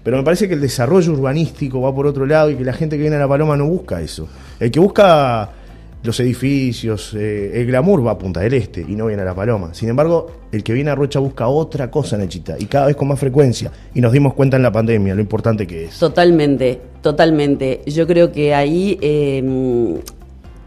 [0.04, 2.96] Pero me parece que el desarrollo urbanístico va por otro lado y que la gente
[2.96, 4.28] que viene a La Paloma no busca eso.
[4.60, 5.52] El que busca
[6.02, 9.36] los edificios, eh, el glamour va a Punta del Este y no viene a La
[9.36, 9.74] Paloma.
[9.74, 13.10] Sin embargo, el que viene a Rocha busca otra cosa, Nachita, y cada vez con
[13.10, 13.72] más frecuencia.
[13.94, 16.00] Y nos dimos cuenta en la pandemia lo importante que es.
[16.00, 17.82] Totalmente, totalmente.
[17.86, 19.96] Yo creo que ahí em,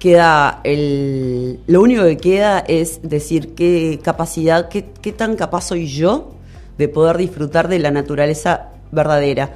[0.02, 1.60] queda el.
[1.68, 6.32] Lo único que queda es decir qué capacidad, qué, qué tan capaz soy yo
[6.76, 9.54] de poder disfrutar de la naturaleza verdadera.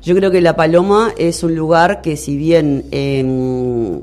[0.00, 2.84] Yo creo que La Paloma es un lugar que, si bien.
[2.92, 4.02] Em,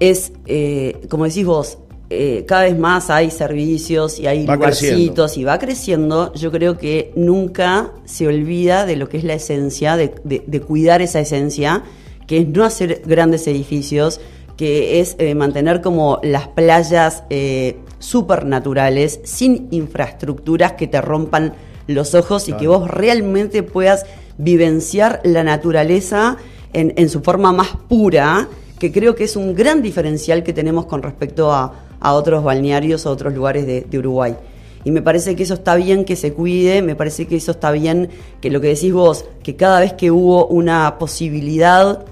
[0.00, 1.78] es, eh, como decís vos,
[2.10, 6.76] eh, cada vez más hay servicios y hay Va lugarcitos y va creciendo, yo creo
[6.76, 11.20] que nunca se olvida de lo que es la esencia, de, de- de cuidar esa
[11.20, 11.84] esencia,
[12.26, 14.20] que es no hacer grandes edificios,
[14.56, 21.54] que es eh, mantener como las playas eh, supernaturales, sin infraestructuras que te rompan
[21.86, 24.06] los ojos y que vos realmente puedas
[24.38, 26.36] vivenciar la naturaleza
[26.72, 30.86] en, en su forma más pura, que creo que es un gran diferencial que tenemos
[30.86, 34.34] con respecto a, a otros balnearios o otros lugares de, de Uruguay.
[34.84, 37.70] Y me parece que eso está bien que se cuide, me parece que eso está
[37.70, 38.08] bien
[38.40, 42.04] que lo que decís vos, que cada vez que hubo una posibilidad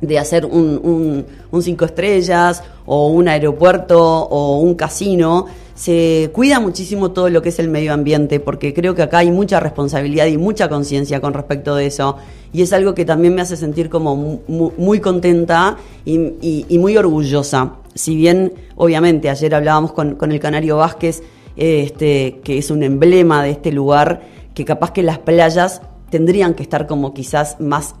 [0.00, 7.10] de hacer un, un, cinco estrellas o un aeropuerto o un casino, se cuida muchísimo
[7.12, 10.38] todo lo que es el medio ambiente, porque creo que acá hay mucha responsabilidad y
[10.38, 12.16] mucha conciencia con respecto de eso.
[12.52, 16.96] Y es algo que también me hace sentir como mu- mu- muy, contenta y, muy
[16.96, 17.74] orgullosa.
[17.94, 21.22] Si bien, obviamente, ayer hablábamos con, con el Canario Vázquez,
[21.56, 24.22] este, que es un emblema de este lugar,
[24.54, 27.94] que capaz que las playas tendrían que estar como quizás más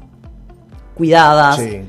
[0.96, 1.80] cuidadas, Sí.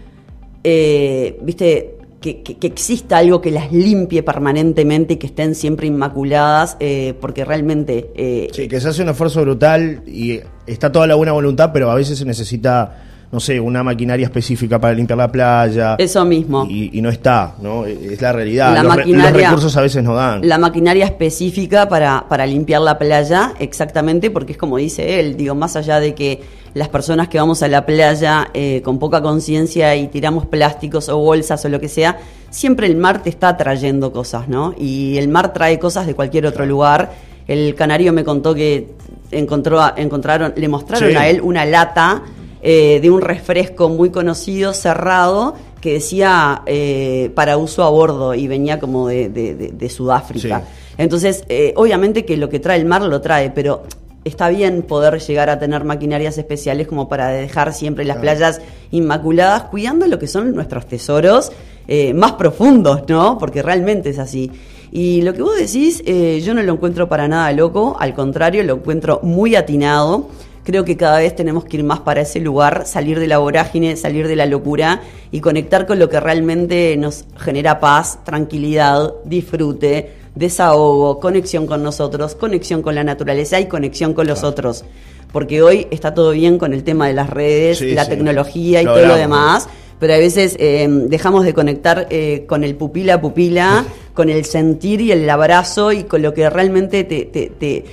[0.63, 5.87] eh, viste, que, que- que exista algo que las limpie permanentemente y que estén siempre
[5.87, 8.09] inmaculadas, eh, porque realmente...
[8.15, 11.89] eh, Sí, que se hace un esfuerzo brutal y está toda la buena voluntad, pero
[11.91, 15.95] a veces se necesita, no sé, una maquinaria específica para limpiar la playa.
[15.97, 16.65] Eso mismo.
[16.69, 17.85] Y, y no está, ¿no?
[17.85, 18.73] Es la realidad.
[18.73, 20.47] La los, re- los recursos a veces no dan.
[20.47, 25.55] La maquinaria específica para, para limpiar la playa, exactamente, porque es como dice él, digo,
[25.55, 26.41] más allá de que
[26.73, 31.17] las personas que vamos a la playa eh, con poca conciencia y tiramos plásticos o
[31.17, 34.73] bolsas o lo que sea, siempre el mar te está trayendo cosas, ¿no?
[34.77, 37.11] Y el mar trae cosas de cualquier otro lugar.
[37.47, 38.89] El canario me contó que
[39.31, 41.15] encontró, encontraron, le mostraron Sí.
[41.15, 42.21] a él una lata
[42.61, 48.47] eh, de un refresco muy conocido, cerrado, que decía eh, para uso a bordo y
[48.47, 50.61] venía como de, de- de- de Sudáfrica.
[50.61, 50.93] Sí.
[50.97, 53.83] Entonces, eh, obviamente que lo que trae el mar lo trae, pero
[54.23, 58.37] está bien poder llegar a tener maquinarias especiales como para dejar siempre las Claro.
[58.37, 61.51] playas inmaculadas, cuidando lo que son nuestros tesoros
[61.87, 63.37] eh, más profundos, ¿no?
[63.37, 64.51] Porque realmente es así.
[64.91, 68.63] Y lo que vos decís, eh, yo no lo encuentro para nada loco, al contrario,
[68.63, 70.27] lo encuentro muy atinado.
[70.67, 73.95] Creo que cada vez tenemos que ir más para ese lugar, salir de la vorágine,
[73.95, 75.01] salir de la locura
[75.31, 82.35] y conectar con lo que realmente nos genera paz, tranquilidad, disfrute, desahogo, conexión con nosotros,
[82.35, 84.83] conexión con la naturaleza y conexión con los otros.
[85.31, 88.09] Porque hoy está todo bien con el tema de las redes, Sí, la sí.
[88.11, 92.65] tecnología y Lo todo lo demás, pero a veces eh, dejamos de conectar eh, con
[92.65, 97.03] el pupila a pupila, con el sentir y el abrazo y con lo que realmente
[97.05, 97.85] te, te- te,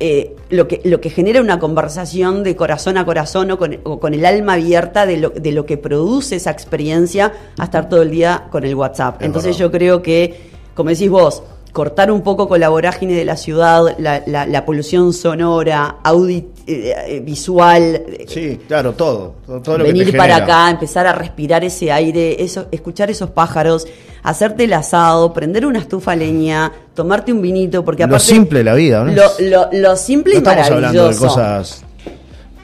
[0.00, 4.00] eh, lo, que, lo que genera una conversación de corazón a corazón o con, o
[4.00, 8.00] con el alma abierta de lo, de lo que produce esa experiencia a estar todo
[8.00, 9.20] el día con el WhatsApp.
[9.20, 9.66] Es Entonces verdad.
[9.66, 10.40] yo creo que,
[10.74, 14.64] como decís vos, cortar un poco con la vorágine de la ciudad, la, la- la
[14.64, 19.34] polución sonora, audi, eh, eh, visual, Sí, claro, todo.
[19.46, 20.54] Todo, todo lo que venir te para genera.
[20.64, 23.86] acá, empezar a respirar ese aire, eso, escuchar esos pájaros,
[24.22, 28.58] hacerte el asado, prender una estufa a leña, tomarte un vinito, porque Lo aparte simple
[28.60, 29.12] de la vida, ¿no?
[29.12, 31.84] lo, lo- lo simple No y estamos hablando de cosas,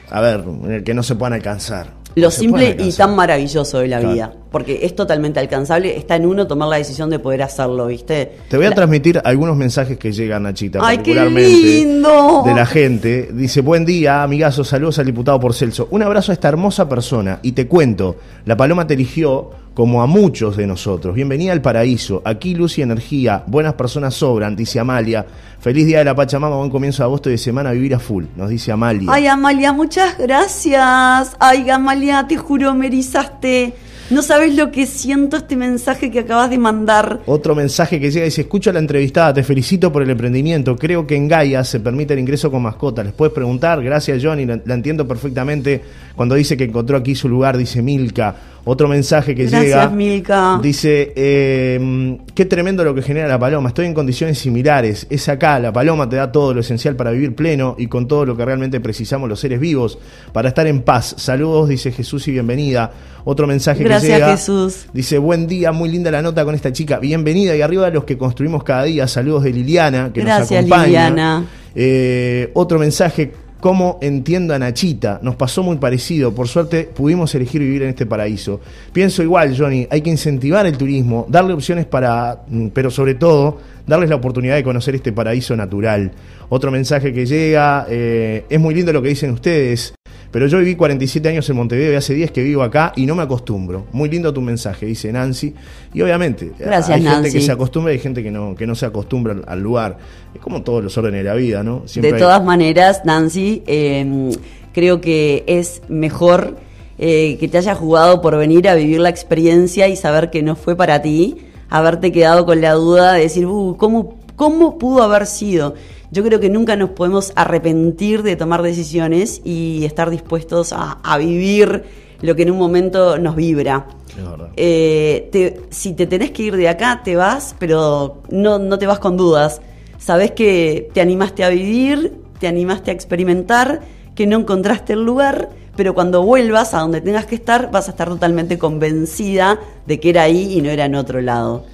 [0.09, 0.43] a ver,
[0.83, 1.96] que no se puedan alcanzar.
[2.21, 4.13] Lo simple y tan maravilloso de la Claro.
[4.13, 8.31] vida, porque es totalmente alcanzable, está en uno tomar la decisión de poder hacerlo, ¿viste?
[8.49, 12.41] Te voy a La- transmitir algunos mensajes que llegan, Nachita, ¡Ay, qué particularmente lindo!
[12.45, 13.29] de la gente.
[13.33, 15.87] Dice, buen día, amigazo, saludos al diputado por Celso.
[15.91, 17.39] Un abrazo a esta hermosa persona.
[17.43, 21.13] Y te cuento, la Paloma te eligió como a muchos de nosotros.
[21.13, 22.23] Bienvenida al paraíso.
[22.25, 23.43] Aquí luz y energía.
[23.45, 25.23] Buenas personas sobran, dice Amalia.
[25.59, 28.25] Feliz día de la Pachamama, buen comienzo de agosto y de semana vivir a full,
[28.35, 29.07] nos dice Amalia.
[29.11, 31.37] Ay, Amalia, muchas gracias.
[31.39, 33.75] Ay, Amalia, te juro, me erizaste.
[34.09, 37.19] No sabes lo que siento este mensaje que acabas de mandar.
[37.27, 41.15] Otro mensaje que llega dice, escucho la entrevistada, te felicito por el emprendimiento, creo que
[41.15, 44.73] en Gaia se permite el ingreso con mascotas, les puedes preguntar, gracias Johnny, la, la
[44.73, 45.81] entiendo perfectamente
[46.15, 48.35] cuando dice que encontró aquí su lugar, dice Milka.
[48.69, 50.59] Otro mensaje que Gracias, llega, Milka.
[50.61, 55.57] dice, eh, qué tremendo lo que genera la paloma, estoy en condiciones similares, es acá,
[55.57, 58.43] la paloma te da todo lo esencial para vivir pleno y con todo lo que
[58.43, 59.97] realmente precisamos los seres vivos
[60.33, 61.15] para estar en paz.
[61.17, 62.91] Saludos, dice Jesús y bienvenida.
[63.23, 64.31] Otro mensaje que Gracias, llega.
[64.31, 64.87] Jesús.
[64.91, 66.99] Dice, buen día, muy linda la nota con esta chica.
[66.99, 69.07] Bienvenida y arriba de los que construimos cada día.
[69.07, 71.09] Saludos de Liliana, que Gracias, nos acompaña.
[71.09, 71.45] Liliana.
[71.73, 75.19] Eh, otro mensaje, ¿cómo entiendo a Nachita?
[75.21, 76.33] Nos pasó muy parecido.
[76.33, 78.59] Por suerte pudimos elegir vivir en este paraíso.
[78.93, 83.59] Pienso igual, Johnny, hay que incentivar el turismo, darle opciones para, mm, pero sobre todo,
[83.85, 86.11] darles la oportunidad de conocer este paraíso natural.
[86.49, 89.93] Otro mensaje que llega, eh, es muy lindo lo que dicen ustedes,
[90.37, 93.15] pero yo viví 47 años en Montevideo y hace 10 que vivo acá y no
[93.15, 93.87] me acostumbro.
[93.91, 95.51] Muy lindo tu mensaje, dice Nancy.
[95.95, 98.75] Y obviamente, Gracias, hay gente que se acostumbra y hay gente que no, que no
[98.75, 99.97] se acostumbra al- lugar.
[100.35, 101.81] Es como todos los órdenes de la vida, ¿no?
[101.87, 104.29] Siempre de hay- todas maneras, Nancy, eh,
[104.73, 106.55] creo que es mejor
[106.99, 110.55] eh, que te hayas jugado por venir a vivir la experiencia y saber que no
[110.55, 115.25] fue para ti, haberte quedado con la duda de decir, "Uh, ¿cómo, ¿cómo pudo haber
[115.25, 115.73] sido?
[116.11, 121.17] Yo creo que nunca nos podemos arrepentir de tomar decisiones y estar dispuestos a, a
[121.17, 121.83] vivir
[122.21, 123.87] lo que en un momento nos vibra.
[124.17, 124.49] Es verdad.
[124.55, 128.87] Eh, te- si te tenés que ir de acá, te vas, pero no, no te
[128.87, 129.61] vas con dudas.
[129.99, 133.81] Sabés que te animaste a vivir, te animaste a experimentar,
[134.15, 137.91] que no encontraste el lugar, pero cuando vuelvas a donde tengas que estar, vas a
[137.91, 141.65] estar totalmente convencida de que era ahí y no era en otro lado.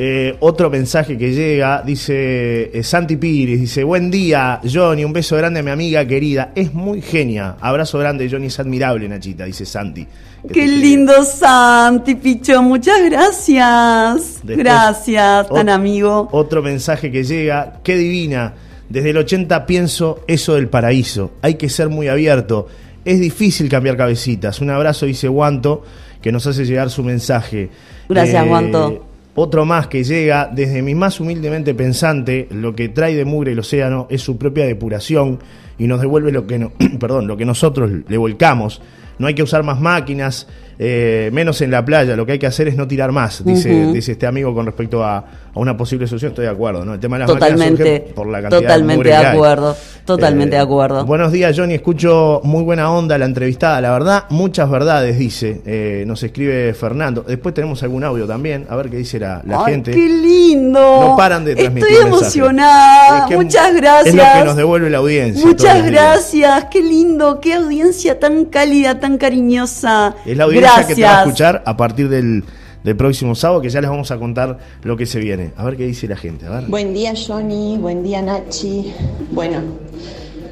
[0.00, 5.36] Eh, otro mensaje que llega, dice eh, Santi Pires, dice, buen día, Johnny, un beso
[5.36, 9.66] grande a mi amiga querida, es muy genia, abrazo grande, Johnny, es admirable, Nachita, dice
[9.66, 10.06] Santi.
[10.52, 14.38] Qué lindo Santi, Picho, muchas gracias.
[14.44, 16.28] Después, gracias, tan amigo.
[16.30, 18.54] Otro mensaje que llega, qué divina,
[18.88, 22.68] desde el 80 pienso eso del paraíso, hay que ser muy abierto,
[23.04, 25.82] es difícil cambiar cabecitas, un abrazo, dice Guanto,
[26.22, 27.62] que nos hace llegar su mensaje.
[27.62, 27.70] Eh,
[28.08, 29.07] Gracias, Guanto.
[29.40, 33.60] Otro más que llega, desde mi más humildemente pensante, lo que trae de mugre el
[33.60, 35.38] océano es su propia depuración
[35.78, 38.82] y nos devuelve lo que, no, perdón, lo que nosotros le volcamos.
[39.16, 42.48] No hay que usar más máquinas, eh, menos en la playa, lo que hay que
[42.48, 45.24] hacer es no tirar más, dice, dice este amigo con respecto a,
[45.58, 46.30] a una posible solución.
[46.30, 46.94] Estoy de acuerdo, ¿no?
[46.94, 51.04] El tema de las Totalmente, por la cantidad totalmente de acuerdo, totalmente Eh, de acuerdo.
[51.04, 51.74] Buenos días, Johnny.
[51.74, 53.80] Escucho muy buena onda la entrevistada.
[53.80, 55.60] La verdad, muchas verdades, dice.
[55.66, 57.24] Eh, nos escribe Fernando.
[57.26, 59.90] Después tenemos algún audio también, a ver qué dice la, la Ay, gente.
[59.90, 60.80] qué lindo.
[60.80, 63.18] No paran de transmitir Estoy emocionada.
[63.18, 64.06] Es que Muchas gracias.
[64.06, 65.44] Es lo que nos devuelve la audiencia.
[65.44, 66.66] Muchas gracias.
[66.70, 67.40] Qué lindo.
[67.40, 70.14] Qué audiencia tan cálida, tan cariñosa.
[70.24, 70.86] Es la audiencia gracias.
[70.88, 72.44] que te va a escuchar a partir del,
[72.88, 75.52] del próximo sábado, que ya les vamos a contar lo que se viene.
[75.58, 76.46] A ver qué dice la gente.
[76.46, 76.64] A ver.
[76.68, 78.94] Buen día Johnny, buen día Nachi.
[79.30, 79.58] Bueno,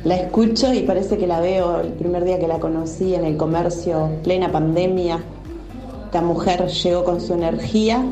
[0.04, 3.38] la escucho y parece que la veo el primer día que la conocí en el
[3.38, 5.18] comercio, plena pandemia.
[6.04, 8.04] Esta mujer llegó con su energía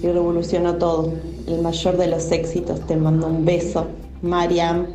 [0.00, 1.12] y revolucionó todo.
[1.48, 2.86] El mayor de los éxitos.
[2.86, 3.88] Te mando un beso,
[4.22, 4.86] Mariam.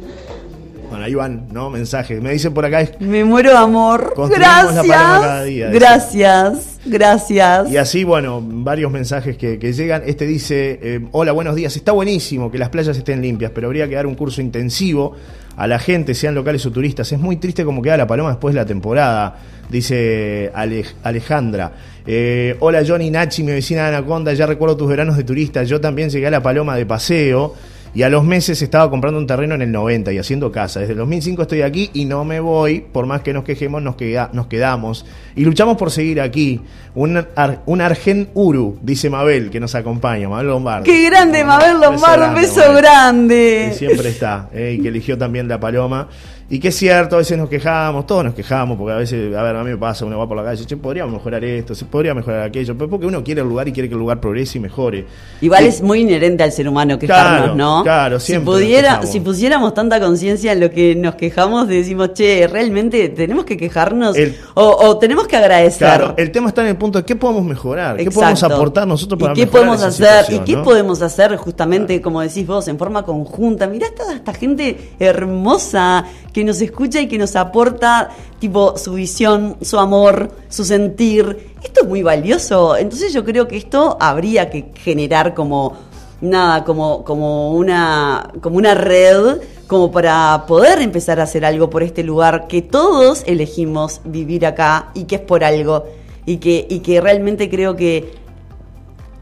[0.89, 1.69] Bueno, ahí van, ¿no?
[1.69, 2.21] Mensajes.
[2.21, 2.87] Me dicen por acá.
[2.99, 4.13] Me muero de amor.
[4.15, 4.95] Construimos la Gracias.
[4.95, 6.72] cada día, gracias.
[6.85, 7.71] Gracias.
[7.71, 10.03] Y así, bueno, varios mensajes que, que llegan.
[10.05, 11.75] Este dice, eh, hola, buenos días.
[11.75, 15.15] Está buenísimo que las playas estén limpias, pero habría que dar un curso intensivo
[15.55, 17.11] a la gente, sean locales o turistas.
[17.11, 19.37] Es muy triste como queda la paloma después de la temporada,
[19.69, 21.71] dice Alej- Alejandra.
[22.05, 24.33] Eh, hola, Johnny Nachi, mi vecina de Anaconda.
[24.33, 25.63] Ya recuerdo tus veranos de turista.
[25.63, 27.53] Yo también llegué a la paloma de paseo.
[27.95, 30.79] Y a los meses estaba comprando un terreno en el 90 y haciendo casa.
[30.79, 32.79] Desde el 2005 estoy aquí y no me voy.
[32.81, 35.05] Por más que nos quejemos, nos, queda- nos quedamos.
[35.35, 36.59] Y luchamos por seguir aquí.
[36.95, 40.27] Un, ar- un Argen Uru, dice Mabel, que nos acompaña.
[40.27, 40.85] Mabel Lombardo.
[40.85, 42.29] Qué grande, Mabel Lombardo.
[42.29, 43.67] Un beso grande.
[43.69, 44.49] Que siempre está.
[44.53, 46.07] eh, y que eligió también la paloma.
[46.53, 49.41] Y que es cierto, a veces nos quejamos, todos nos quejamos, porque a veces, a
[49.41, 51.85] ver, a mí me pasa, uno va por la calle, che, podríamos mejorar esto, se
[51.85, 54.59] podría mejorar aquello, pero porque uno quiere el lugar y quiere que el lugar progrese
[54.59, 55.07] y mejore.
[55.41, 57.81] Igual es muy inherente al ser humano quejarnos, Claro, ¿no?
[57.81, 62.13] claro, si siempre nos pudiera, si pusiéramos tanta conciencia en lo que nos quejamos, decimos,
[62.13, 65.87] che, realmente tenemos que quejarnos El- o, o tenemos que agradecer.
[65.87, 69.19] Claro, el tema está en el punto de qué podemos mejorar, qué podemos aportar nosotros
[69.19, 70.35] para ¿Y qué mejorar podemos esa hacer?
[70.35, 70.63] ¿Y qué ¿no?
[70.63, 73.65] podemos hacer justamente, como decís vos, en forma conjunta?
[73.65, 79.55] Mirá toda esta gente hermosa que nos escucha y que nos aporta tipo su visión,
[79.61, 81.53] su amor, su sentir.
[81.63, 82.75] Esto es muy valioso.
[82.75, 85.77] Entonces yo creo que esto habría que generar como
[86.21, 91.83] nada, como, como una, como una red como para poder empezar a hacer algo por
[91.83, 95.85] este lugar que todos elegimos vivir acá y que es por algo
[96.25, 98.11] y que, y que realmente creo que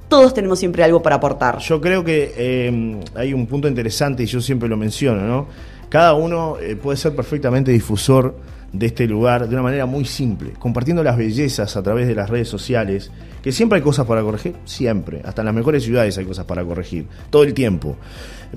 [0.10, 1.60] todos tenemos siempre algo para aportar.
[1.60, 5.48] Yo creo que eh, hay un punto interesante y yo siempre lo menciono, ¿no?
[5.92, 8.34] Cada uno eh, puede ser perfectamente difusor
[8.72, 12.30] de este lugar de una manera muy simple, compartiendo las bellezas a través de las
[12.30, 13.12] redes sociales,
[13.44, 16.64] que siempre hay cosas para corregir, siempre, hasta en las mejores ciudades hay cosas para
[16.64, 17.98] corregir, todo el tiempo.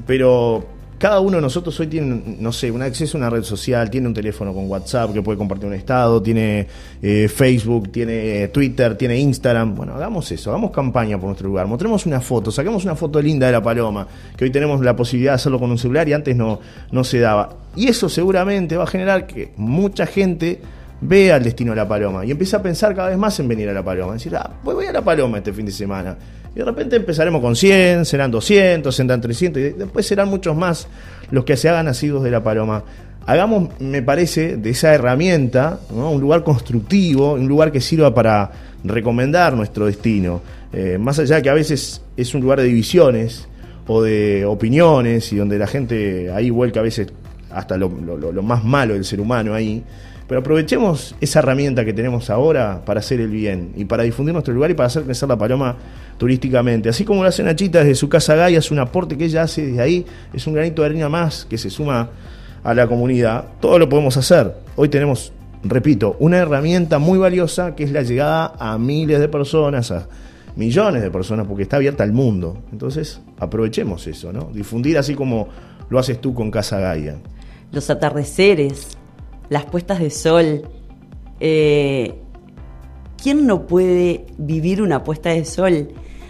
[0.06, 0.64] Pero
[0.98, 4.06] cada uno de nosotros hoy tiene, no sé, un acceso a una red social, tiene
[4.06, 6.66] un teléfono con WhatsApp que puede compartir un estado, tiene
[7.02, 9.74] eh, Facebook, tiene Twitter, tiene Instagram.
[9.74, 13.46] Bueno, hagamos eso, hagamos campaña por nuestro lugar, mostremos una foto, saquemos una foto linda
[13.46, 16.36] de la paloma, que hoy tenemos la posibilidad de hacerlo con un celular y antes
[16.36, 17.56] no, no se daba.
[17.76, 20.60] Y eso seguramente va a generar que mucha gente
[21.00, 23.68] vea el destino de la paloma y empieza a pensar cada vez más en venir
[23.68, 24.14] a la paloma.
[24.14, 26.16] Decir, ah, voy a la paloma este fin de semana.
[26.54, 30.86] Y de repente empezaremos con 100, serán 200, serán 300 y después serán muchos más
[31.30, 32.84] los que se hagan nacidos de la paloma.
[33.26, 38.50] hagamos, me parece, de esa herramienta un lugar constructivo, un lugar que sirva para
[38.84, 40.42] recomendar nuestro destino.
[40.72, 43.48] Eh, más allá de que a veces es un lugar de divisiones
[43.86, 47.08] o de opiniones y donde la gente ahí vuelca a veces
[47.50, 49.82] hasta lo, más malo del ser humano ahí.
[50.26, 54.54] Pero aprovechemos esa herramienta que tenemos ahora para hacer el bien y para difundir nuestro
[54.54, 55.76] lugar y para hacer crecer la paloma
[56.16, 56.88] turísticamente.
[56.88, 59.66] Así como lo hace Nachita desde su casa Gaia, es un aporte que ella hace
[59.66, 62.08] desde ahí, es un granito de arena más que se suma
[62.62, 63.44] a la comunidad.
[63.60, 64.54] Todo lo podemos hacer.
[64.76, 69.90] Hoy tenemos, repito, una herramienta muy valiosa que es la llegada a miles de personas,
[69.90, 70.08] a
[70.56, 72.56] millones de personas, porque está abierta al mundo.
[72.72, 74.48] Entonces, aprovechemos eso, ¿no?
[74.54, 75.48] Difundir así como
[75.90, 77.16] lo haces tú con Casa Gaia.
[77.72, 78.96] Los atardeceres,
[79.48, 80.62] las puestas de sol.
[81.40, 82.14] Eh,
[83.22, 85.88] ¿Quién no puede vivir una puesta de sol?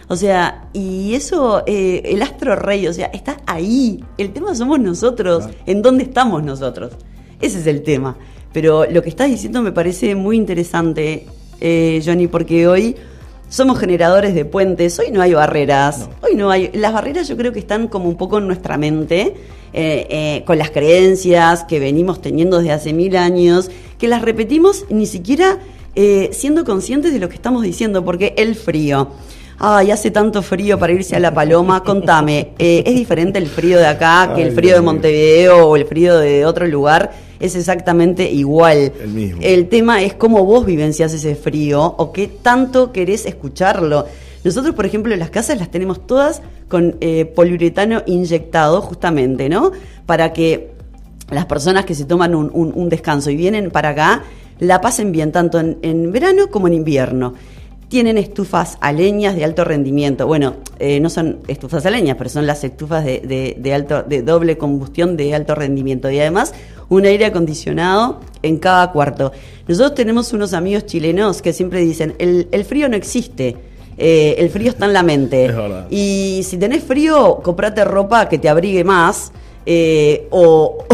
[0.09, 4.05] O sea, y eso, eh, el astro rey, o sea, está ahí.
[4.19, 5.49] El tema somos nosotros.
[5.67, 6.93] ¿En dónde estamos nosotros?
[7.41, 8.17] Ese es el tema.
[8.53, 11.27] Pero lo que estás diciendo me parece muy interesante,
[11.61, 12.97] eh, Johnny, porque hoy
[13.55, 17.53] somos generadores de puentes, hoy no hay barreras, hoy no hay, las barreras yo creo
[17.53, 19.33] que están como un poco en nuestra mente,
[19.73, 24.87] eh, eh, con las creencias que venimos teniendo desde hace mil años, que las repetimos
[24.91, 25.61] ni siquiera
[25.95, 29.11] eh, siendo conscientes de lo que estamos diciendo, porque el frío.
[29.59, 31.83] Ay, hace tanto frío para irse a la paloma.
[31.83, 36.19] Contame, ¿es diferente el frío de acá que el frío de Montevideo o el frío
[36.19, 37.25] de otro lugar?
[37.41, 38.93] es exactamente igual.
[39.03, 39.41] El mismo.
[39.43, 44.07] El tema es cómo vos vivencias ese frío o qué tanto querés escucharlo.
[44.45, 49.73] Nosotros, por ejemplo, las casas las tenemos todas con eh, poliuretano inyectado, justamente, ¿no?
[50.07, 50.73] Para que
[51.31, 54.25] las personas que se toman un, descanso y vienen para acá
[54.59, 57.35] la pasen bien, tanto en verano como en invierno
[57.89, 60.27] tienen estufas a leñas de alto rendimiento.
[60.27, 64.59] Bueno, eh, no son estufas a leñas, pero son las estufas de, alto, de doble
[64.59, 66.11] combustión de alto rendimiento.
[66.11, 66.55] Y además,
[66.89, 69.33] un aire acondicionado en cada cuarto.
[69.69, 73.57] Nosotros tenemos unos amigos chilenos que siempre dicen, el, el frío no existe.
[73.97, 75.55] Eh, el frío está en la mente.
[75.91, 79.33] Y si tenés frío, comprate ropa que te abrigue más
[79.67, 80.85] eh, o,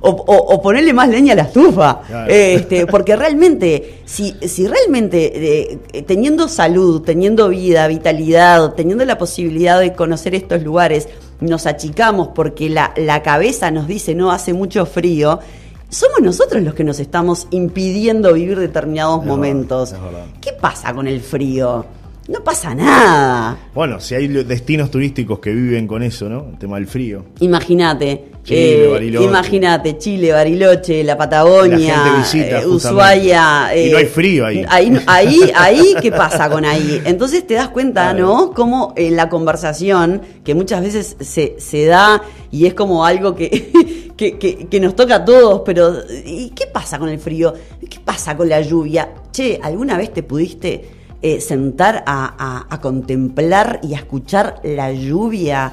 [0.00, 2.02] o, ponerle más leña a la estufa.
[2.28, 9.80] Este, porque realmente, si, si realmente eh, teniendo salud, teniendo vida, vitalidad, teniendo la posibilidad
[9.80, 11.08] de conocer estos lugares,
[11.40, 15.40] nos achicamos porque la, la cabeza nos dice no hace mucho frío,
[15.88, 19.94] somos nosotros los que nos estamos impidiendo vivir determinados momentos.
[20.40, 21.84] ¿Qué pasa con el frío?
[22.26, 23.58] No pasa nada.
[23.74, 26.46] Bueno, si hay destinos turísticos que viven con eso, ¿no?
[26.52, 27.22] El tema del frío.
[27.40, 28.32] Imagínate.
[28.42, 29.26] Chile, eh, Bariloche.
[29.26, 33.70] Imagínate, Chile, Bariloche, la Patagonia, eh, Ushuaia.
[33.74, 34.64] y no hay frío ahí.
[34.68, 35.00] Ahí,
[35.54, 37.02] ahí, ¿qué pasa con ahí?
[37.04, 38.52] Entonces te das cuenta, ¿no?
[38.52, 44.12] Como en la conversación, que muchas veces se, se da y es como algo que,
[44.16, 45.94] que, que, nos toca a todos, pero
[46.26, 47.54] ¿y qué pasa con el frío?
[47.88, 49.08] ¿Qué pasa con la lluvia?
[49.32, 55.72] Che, ¿alguna vez te pudiste eh, sentar a, contemplar y a escuchar la lluvia.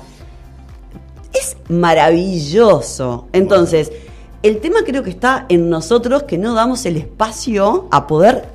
[1.34, 3.28] Es maravilloso.
[3.34, 3.92] Entonces,
[4.44, 8.46] el tema creo que está en nosotros que no damos el espacio a poder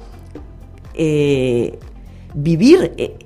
[0.94, 1.78] eh,
[2.32, 3.18] vivir eh,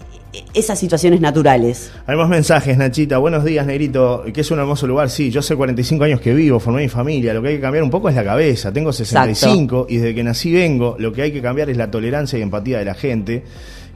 [0.54, 1.90] esas situaciones naturales.
[2.06, 3.18] Hay más mensajes, Nachita.
[3.18, 4.24] Buenos días, Negrito.
[4.32, 5.10] Que es un hermoso lugar.
[5.10, 7.34] Sí, yo hace 45 años que vivo, formé mi familia.
[7.34, 8.72] Lo que hay que cambiar un poco es la cabeza.
[8.72, 10.96] Tengo 65 y desde que nací vengo.
[10.98, 13.44] Lo que hay que cambiar es la tolerancia y empatía de la gente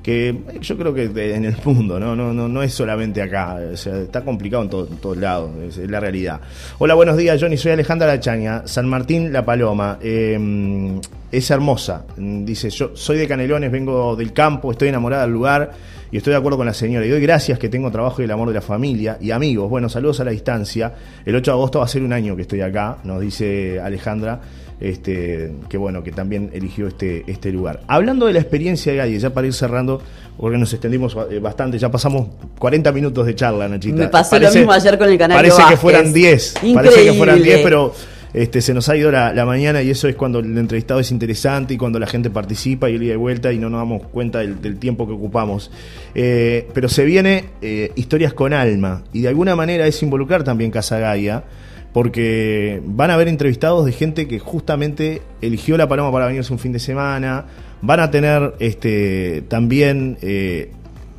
[0.02, 1.04] que yo creo que
[1.34, 2.14] en el mundo, ¿no?
[2.14, 4.68] No, no, no es solamente acá, o sea, está complicado en,
[4.98, 6.40] todos lados, es, la realidad.
[6.78, 11.00] Hola, buenos días, Johnny, soy Alejandra Lachaña, San Martín La Paloma, em,
[11.32, 15.72] es hermosa, dice, yo soy de Canelones, vengo del campo, estoy enamorada del lugar
[16.14, 18.30] y estoy de acuerdo con la señora, y doy gracias que tengo trabajo y el
[18.30, 20.92] amor de la familia y amigos, bueno, saludos a la distancia,
[21.26, 24.40] el 8 de agosto va a ser un año que estoy acá, nos dice Alejandra,
[24.78, 27.80] este, que bueno, que también eligió este, este lugar.
[27.88, 30.00] Hablando de la experiencia de Galle, ya para ir cerrando,
[30.36, 32.28] porque nos extendimos eh, bastante, ya pasamos
[32.60, 33.96] 40 minutos de charla, Nachita.
[33.96, 37.42] Me pasó lo mismo ayer con el canal Parece que fueran 10, parece que fueran
[37.42, 37.92] 10, pero
[38.34, 41.74] este, se nos ha ido la, mañana y eso es cuando el entrevistado es interesante
[41.74, 44.40] y cuando la gente participa y el ida y vuelta y no nos damos cuenta
[44.40, 45.70] del, tiempo que ocupamos.
[46.16, 50.72] Eh, pero se viene eh, historias con alma y de alguna manera es involucrar también
[50.72, 51.44] Casa Gaia
[51.92, 56.58] porque van a haber entrevistados de gente que justamente eligió la paloma para venirse un
[56.58, 57.44] fin de semana,
[57.82, 60.72] van a tener este, también eh,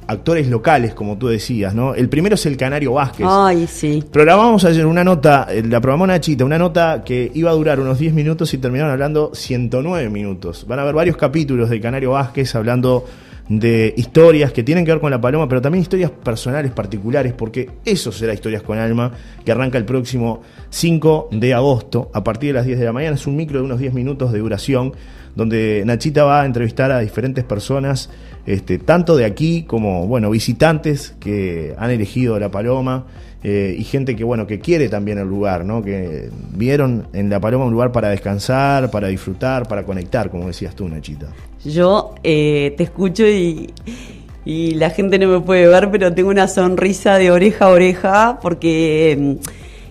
[0.08, 1.96] actores locales, como tú decías, ¿no?
[1.96, 3.28] El primero es el Canario Vázquez.
[3.30, 4.04] Ay, sí.
[4.12, 8.00] Programamos ayer una nota, eh, la programó Nachita, una nota que iba a durar unos
[8.00, 10.66] 10 minutos y terminaron hablando 109 minutos.
[10.68, 13.06] Van a haber varios capítulos del Canario Vázquez hablando
[13.48, 17.70] de historias que tienen que ver con la paloma, pero también historias personales particulares, porque
[17.86, 19.12] eso será Historias con Alma,
[19.44, 23.16] que arranca el próximo 5 de agosto, a partir de las 10 de la mañana.
[23.16, 24.94] Es un micro de unos 10 minutos de duración,
[25.36, 28.10] donde Nachita va a entrevistar a diferentes personas,
[28.46, 33.06] este, tanto de aquí como, bueno, visitantes que han elegido la paloma.
[33.48, 35.84] Eh, y gente que bueno que quiere también el lugar, ¿no?
[35.84, 40.74] Que vieron en La Paloma un lugar para descansar, para disfrutar, para conectar, como decías
[40.74, 41.28] tú, Nachita.
[41.64, 43.72] Yo eh, te escucho y,
[44.46, 49.12] la gente no me puede ver, pero tengo una sonrisa de oreja a oreja porque
[49.12, 49.38] em,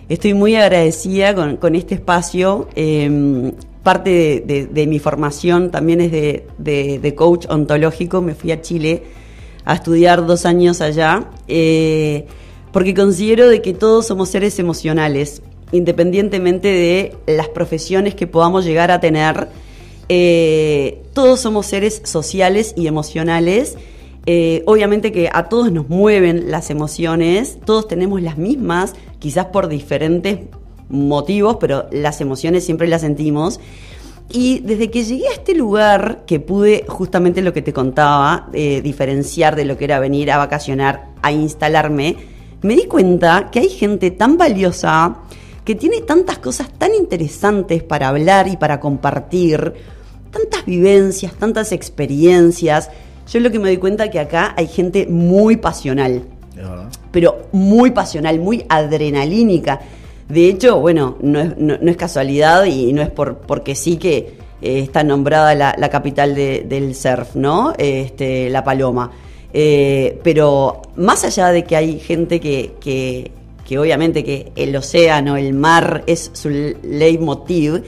[0.09, 2.67] estoy muy agradecida con, este espacio.
[2.75, 3.53] Em,
[3.85, 8.19] parte de, mi formación también es de, coach ontológico.
[8.19, 9.03] Me fui a Chile
[9.63, 11.29] a estudiar dos años allá.
[11.47, 12.25] Eh,
[12.73, 18.89] porque considero de que todos somos seres emocionales, independientemente de las profesiones que podamos llegar
[18.89, 19.49] a tener.
[20.09, 23.77] Eh, todos somos seres sociales y emocionales.
[24.25, 29.67] Eh, obviamente que a todos nos mueven las emociones, todos tenemos las mismas, quizás por
[29.67, 30.39] diferentes
[30.89, 33.59] motivos, pero las emociones siempre las sentimos.
[34.29, 38.81] Y desde que llegué a este lugar, que pude justamente lo que te contaba, eh,
[38.81, 42.17] diferenciar de lo que era venir a vacacionar, a instalarme,
[42.61, 45.17] me di cuenta que hay gente tan valiosa
[45.63, 49.73] que tiene tantas cosas tan interesantes para hablar y para compartir,
[50.31, 52.89] tantas vivencias, tantas experiencias.
[53.31, 56.23] Yo lo que me doy cuenta es que acá hay gente muy pasional,
[57.11, 59.79] pero muy pasional, muy adrenalínica.
[60.27, 65.03] De hecho, bueno, no es, casualidad y no es por, porque sí que eh, está
[65.03, 67.73] nombrada la, capital del surf, ¿no?
[67.77, 69.11] Este, la Paloma.
[69.53, 75.53] Eh, pero más allá de que hay gente que, que, obviamente que el océano, el
[75.53, 77.83] mar es su leitmotiv,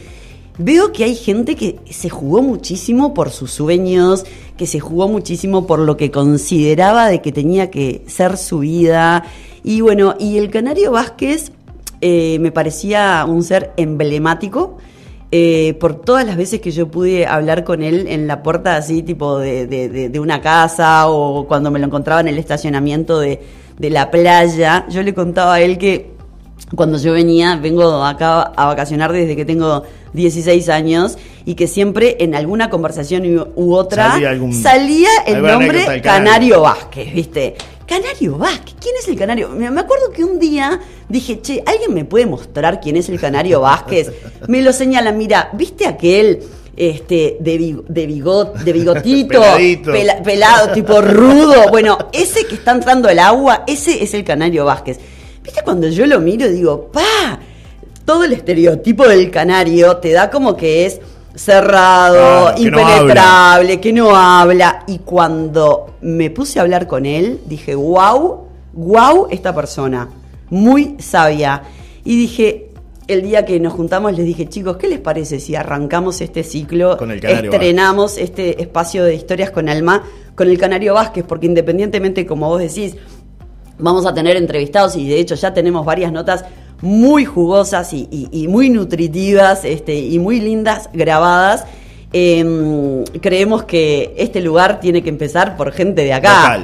[0.60, 4.26] veo que hay gente que se jugó muchísimo por sus sueños,
[4.58, 9.26] que se jugó muchísimo por lo que consideraba de que tenía que ser su vida.
[9.64, 11.52] Y bueno, y el Canario Vázquez
[12.02, 14.78] eh, me parecía un ser emblemático
[15.30, 19.04] eh, por todas las veces que yo pude hablar con él en la puerta así,
[19.04, 23.42] tipo de, de, una casa o cuando me lo encontraba en el estacionamiento de,
[23.78, 26.12] la playa, yo le contaba a él que
[26.76, 29.84] cuando yo venía, vengo acá a vacacionar desde que tengo
[30.14, 33.24] 16 años y que siempre en alguna conversación
[33.56, 34.18] u, otra
[34.62, 37.56] salía, el nombre Canario Vázquez, ¿viste?
[37.88, 39.50] Canario Vázquez, ¿quién es el Canario?
[39.50, 43.62] Me acuerdo que un día dije, che, ¿alguien me puede mostrar quién es el Canario
[43.62, 44.12] Vázquez?
[44.48, 46.44] Me lo señala, mira, ¿viste aquel
[46.76, 49.42] este, de, de, bigot, de bigotito,
[50.24, 51.70] pelado, tipo rudo?
[51.70, 55.00] Bueno, ese que está entrando al agua, ese es el Canario Vázquez.
[55.42, 57.40] ¿Viste cuando yo lo miro y digo, pa,
[58.04, 61.00] todo el estereotipo del canario te da como que es
[61.38, 64.84] cerrado, impenetrable, que no habla.
[64.88, 70.10] Y cuando me puse a hablar con él, dije, wow, wow, esta persona,
[70.50, 71.62] muy sabia.
[72.04, 72.70] Y dije,
[73.08, 76.98] el día que nos juntamos, les dije, chicos, ¿qué les parece si arrancamos este ciclo,
[76.98, 80.04] con el estrenamos este espacio de historias con alma
[80.36, 81.24] con el Canario Vázquez?
[81.26, 82.96] Porque independientemente, como vos decís,
[83.78, 86.46] vamos a tener entrevistados y de hecho ya tenemos varias notas
[86.82, 91.66] muy jugosas y, muy nutritivas este, y muy lindas grabadas.
[92.14, 96.60] Em, creemos que este lugar tiene que empezar por gente de acá.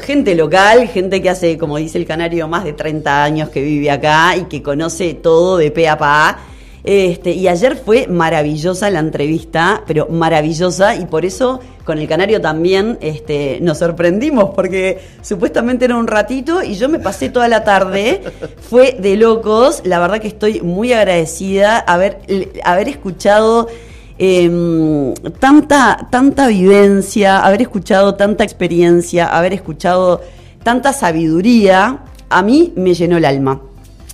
[0.00, 3.90] gente local, gente que hace, como dice el canario, más de 30 años que vive
[3.90, 6.38] acá y que conoce todo de pe a pa.
[6.84, 12.40] Este, y ayer fue maravillosa la entrevista, pero maravillosa, y por eso con el Canario
[12.40, 17.62] también este, nos sorprendimos, porque supuestamente era un ratito y yo me pasé toda la
[17.62, 18.22] tarde,
[18.68, 22.18] fue de locos, la verdad que estoy muy agradecida haber,
[22.64, 23.68] haber escuchado
[24.18, 30.20] em, tanta, tanta vivencia, haber escuchado tanta experiencia, haber escuchado
[30.64, 33.60] tanta sabiduría, a mí me llenó el alma.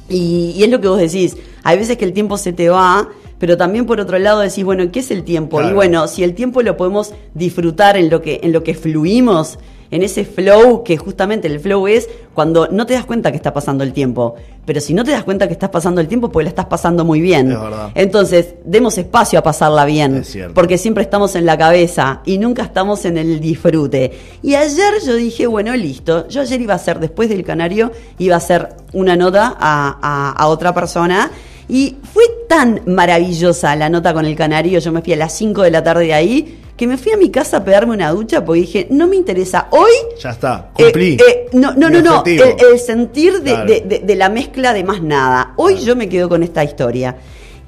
[0.09, 3.57] Y es lo que vos decís, hay veces que el tiempo se te va, pero
[3.57, 5.63] también por otro lado decís, bueno, ¿qué es el tiempo?
[5.63, 9.59] Y bueno, si el tiempo lo podemos disfrutar en lo que, en lo que fluimos,
[9.91, 13.53] en ese flow, que justamente el flow es cuando no te das cuenta que está
[13.53, 14.35] pasando el tiempo.
[14.65, 17.05] Pero si no te das cuenta que estás pasando el tiempo, pues la estás pasando
[17.05, 17.57] muy bien.
[17.95, 20.23] Entonces, demos espacio a pasarla bien.
[20.55, 24.13] Porque siempre estamos en la cabeza y nunca estamos en el disfrute.
[24.43, 26.29] Y ayer yo dije, bueno, listo.
[26.29, 30.47] Yo ayer iba a hacer, después del canario, iba a hacer una nota a, a
[30.49, 31.31] otra persona
[31.69, 35.63] y fue tan maravillosa la nota con el canario, yo me fui a las 5
[35.63, 38.45] de la tarde de ahí, que me fui a mi casa a pegarme una ducha
[38.45, 39.91] porque dije, no me interesa hoy.
[40.23, 41.15] Ya está, cumplí.
[41.15, 45.53] Eh, eh, no, no, no, no, el, sentir de, la mezcla de más nada.
[45.57, 47.17] Hoy yo me quedo con esta historia.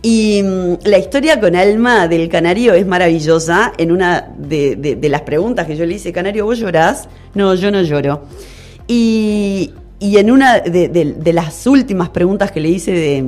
[0.01, 3.73] Y mm, la historia con Alma del Canario es maravillosa.
[3.77, 7.09] En una de, de- de las preguntas que yo le hice, Canario, ¿vos llorás?
[7.35, 8.23] No, yo no lloro.
[8.87, 13.25] Y, y en una de, de- de las últimas preguntas que le hice de,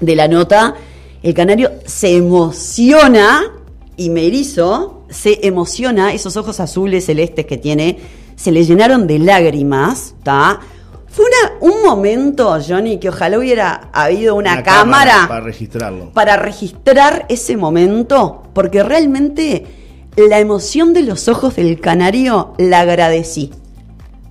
[0.00, 0.74] de la nota,
[1.22, 3.42] el Canario se emociona
[3.96, 7.98] y me erizo, se emociona, esos ojos azules celestes que tiene,
[8.36, 10.60] se le llenaron de lágrimas, ¿está?
[11.08, 16.10] Fue una- un momento, Johnny, que ojalá hubiera habido una, cámara, para registrarlo.
[16.12, 19.64] para registrar ese momento, porque realmente
[20.16, 23.52] la emoción de los ojos del canario la agradecí.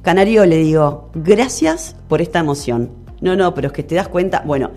[0.02, 2.90] Canario le digo, gracias por esta emoción.
[3.22, 4.72] No, no, pero es que te das cuenta, bueno.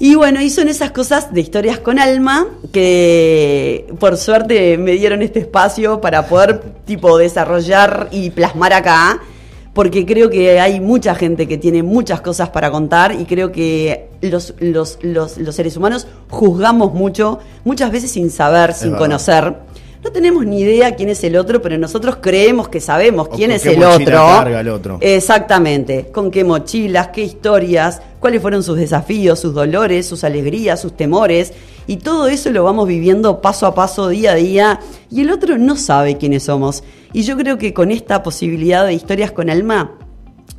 [0.00, 5.22] Y bueno, y son esas cosas de historias con alma que por suerte me dieron
[5.22, 9.20] este espacio para poder tipo desarrollar y plasmar acá,
[9.74, 14.08] porque creo que hay mucha gente que tiene muchas cosas para contar y creo que
[14.20, 19.52] los, los, los, los seres humanos juzgamos mucho, muchas veces sin saber, sin conocer.
[20.02, 23.62] No tenemos ni idea quién es el otro, pero nosotros creemos que sabemos quién es
[23.62, 24.04] qué el otro.
[24.04, 24.98] carga el otro.
[25.00, 26.10] Exactamente.
[26.12, 31.52] Con qué mochilas, qué historias, cuáles fueron sus desafíos, sus dolores, sus alegrías, sus temores.
[31.88, 34.80] Y todo eso lo vamos viviendo paso a paso, día a día.
[35.10, 36.84] Y el otro no sabe quiénes somos.
[37.12, 39.98] Y yo creo que con esta posibilidad de historias con alma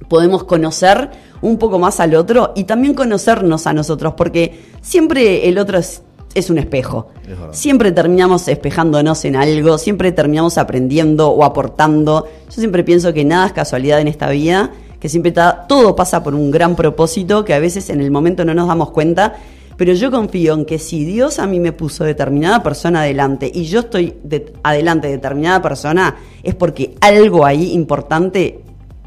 [0.09, 1.11] podemos conocer
[1.41, 6.01] un poco más al otro y también conocernos a nosotros, porque siempre el otro es,
[6.33, 7.07] es un espejo.
[7.27, 7.57] Es.
[7.57, 12.27] Siempre terminamos espejándonos en algo, siempre terminamos aprendiendo o aportando.
[12.47, 16.21] Yo siempre pienso que nada es casualidad en esta vida, que siempre ta- todo pasa
[16.23, 19.35] por un gran propósito, que a veces en el momento no nos damos cuenta.
[19.77, 23.63] Pero yo confío en que si Dios a mí me puso determinada persona adelante y
[23.63, 28.59] yo estoy de- adelante de determinada persona, es porque algo ahí importante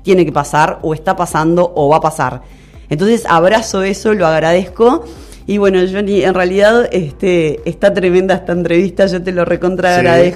[0.03, 2.41] tiene que pasar o está pasando o va a pasar.
[2.89, 5.05] Entonces abrazo eso, lo agradezco.
[5.47, 10.33] Y bueno, Johnny, en realidad este, está tremenda esta entrevista, yo te lo recontra Sí.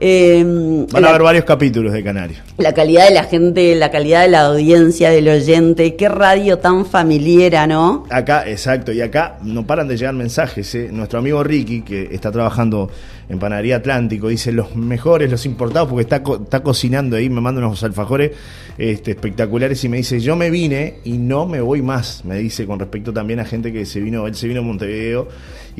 [0.00, 0.44] Eh,
[0.92, 2.36] Van a la- haber varios capítulos de Canario.
[2.56, 6.86] la calidad de la gente, la calidad de la audiencia, del oyente, qué radio tan
[6.86, 8.04] familiera, ¿no?
[8.10, 10.72] Acá, exacto, y acá no paran de llegar mensajes.
[10.76, 10.88] ¿eh?
[10.92, 12.90] Nuestro amigo Ricky, que está trabajando
[13.28, 17.40] en Panadería Atlántico, dice los mejores, los importados, porque está, co- está cocinando ahí, me
[17.40, 18.30] manda unos alfajores
[18.78, 22.66] este, espectaculares y me dice, yo me vine y no me voy más, me dice
[22.66, 25.26] con respecto también a gente que se vino, él se vino a Montevideo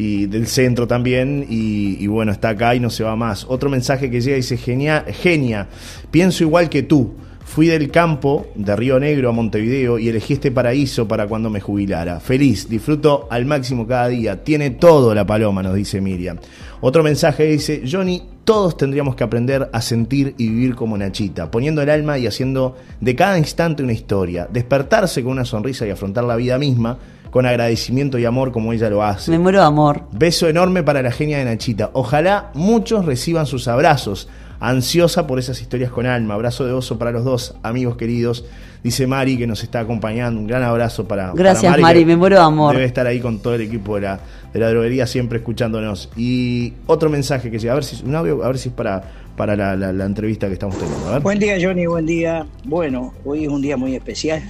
[0.00, 3.44] y del centro también, y, bueno, está acá y no se va más.
[3.48, 5.66] Otro mensaje que llega dice, genia, genia,
[6.12, 7.14] pienso igual que tú.
[7.44, 11.60] Fui del campo de Río Negro a Montevideo y elegí este paraíso para cuando me
[11.60, 12.20] jubilara.
[12.20, 14.44] Feliz, disfruto al máximo cada día.
[14.44, 16.38] Tiene todo la paloma, nos dice Miriam.
[16.80, 21.82] Otro mensaje dice, Johnny, todos tendríamos que aprender a sentir y vivir como Nachita, poniendo
[21.82, 24.46] el alma y haciendo de cada instante una historia.
[24.48, 26.98] Despertarse con una sonrisa y afrontar la vida misma
[27.30, 29.30] con agradecimiento y amor como ella lo hace.
[29.30, 30.02] Me muero de amor.
[30.12, 31.90] Beso enorme para la genia de Nachita.
[31.92, 34.28] Ojalá muchos reciban sus abrazos.
[34.60, 36.34] Ansiosa por esas historias con alma.
[36.34, 38.44] Abrazo de oso para los dos amigos queridos.
[38.82, 40.40] Dice Mari que nos está acompañando.
[40.40, 42.74] Un gran abrazo para, Gracias, para Mari, me muero de amor.
[42.74, 44.20] Debe estar ahí con todo el equipo de la,
[44.52, 46.08] de la droguería siempre escuchándonos.
[46.16, 49.02] Y otro mensaje que llega, a ver si, un audio, a ver si es para,
[49.36, 51.06] para la, la- la entrevista que estamos teniendo.
[51.08, 51.22] A ver.
[51.22, 52.44] Buen día Johnny, buen día.
[52.64, 54.42] Bueno, hoy es un día muy especial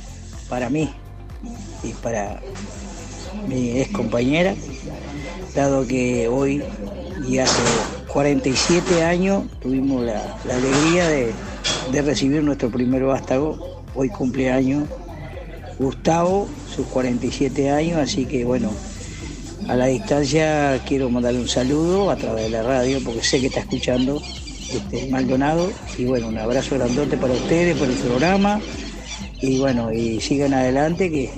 [0.49, 0.91] para mí
[1.83, 2.41] y para
[3.47, 4.55] mi ex compañera,
[5.55, 6.63] dado que hoy
[7.29, 7.63] y hace
[8.13, 11.33] 47 años tuvimos la, la alegría de,
[11.93, 13.85] de recibir nuestro primer vástago.
[13.95, 14.85] Hoy cumpleaños
[15.79, 18.73] Gustavo, sus 47 años, así que bueno,
[19.69, 23.47] a la distancia quiero mandarle un saludo a través de la radio porque sé que
[23.47, 24.21] está escuchando
[24.73, 28.61] este, Maldonado y bueno, un abrazo grandote para ustedes por el programa
[29.41, 31.31] y bueno, y sigan adelante que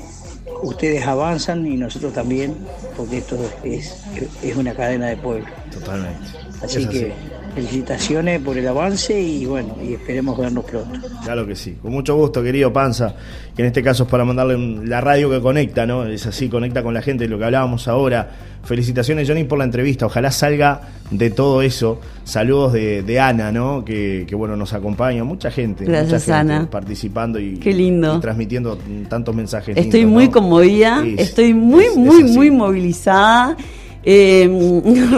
[0.62, 2.56] ustedes avanzan y nosotros también
[2.96, 4.02] porque esto es,
[4.42, 5.46] es una cadena de pueblo.
[5.72, 6.28] Totalmente.
[6.62, 7.14] Así Es que
[7.50, 10.98] felicitaciones por el avance y bueno, y esperemos vernos pronto.
[11.24, 11.76] Claro que sí.
[11.82, 13.14] Con mucho gusto, querido Panza,
[13.54, 16.04] que en este caso es para mandarle la radio que conecta, ¿no?
[16.06, 18.28] Es así, conecta con la gente, lo que hablábamos ahora.
[18.62, 20.04] Felicitaciones, Johnny, por la entrevista.
[20.04, 21.98] Ojalá salga de todo eso.
[22.24, 23.82] Saludos de, de Ana, ¿no?
[23.84, 25.24] Que, que, bueno, nos acompaña.
[25.24, 25.86] Mucha gente.
[25.86, 26.70] Gracias, mucha gente Ana.
[26.70, 28.18] Participando y, Qué lindo.
[28.18, 28.78] y transmitiendo
[29.08, 29.76] tantos mensajes.
[29.78, 30.32] Estoy lindos, muy ¿no?
[30.32, 33.56] conmovida, Sí, estoy muy, es- muy, muy movilizada.
[34.04, 34.48] Eh,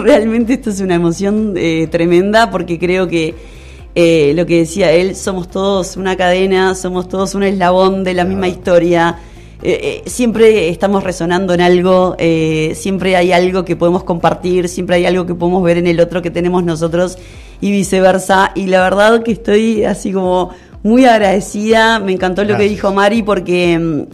[0.03, 3.33] realmente esto es una emoción eh, tremenda porque creo que
[3.95, 8.25] eh, lo que decía él, somos todos una cadena, somos todos un eslabón de la
[8.25, 9.19] misma historia.
[9.61, 12.17] Eh, siempre estamos resonando en algo,
[12.73, 16.21] siempre hay algo que podemos compartir, siempre hay algo que podemos ver en el otro
[16.21, 17.17] que tenemos nosotros
[17.61, 18.51] y viceversa.
[18.55, 20.49] Y la verdad que estoy así como
[20.81, 24.07] muy agradecida, me encantó lo que dijo Mari porque...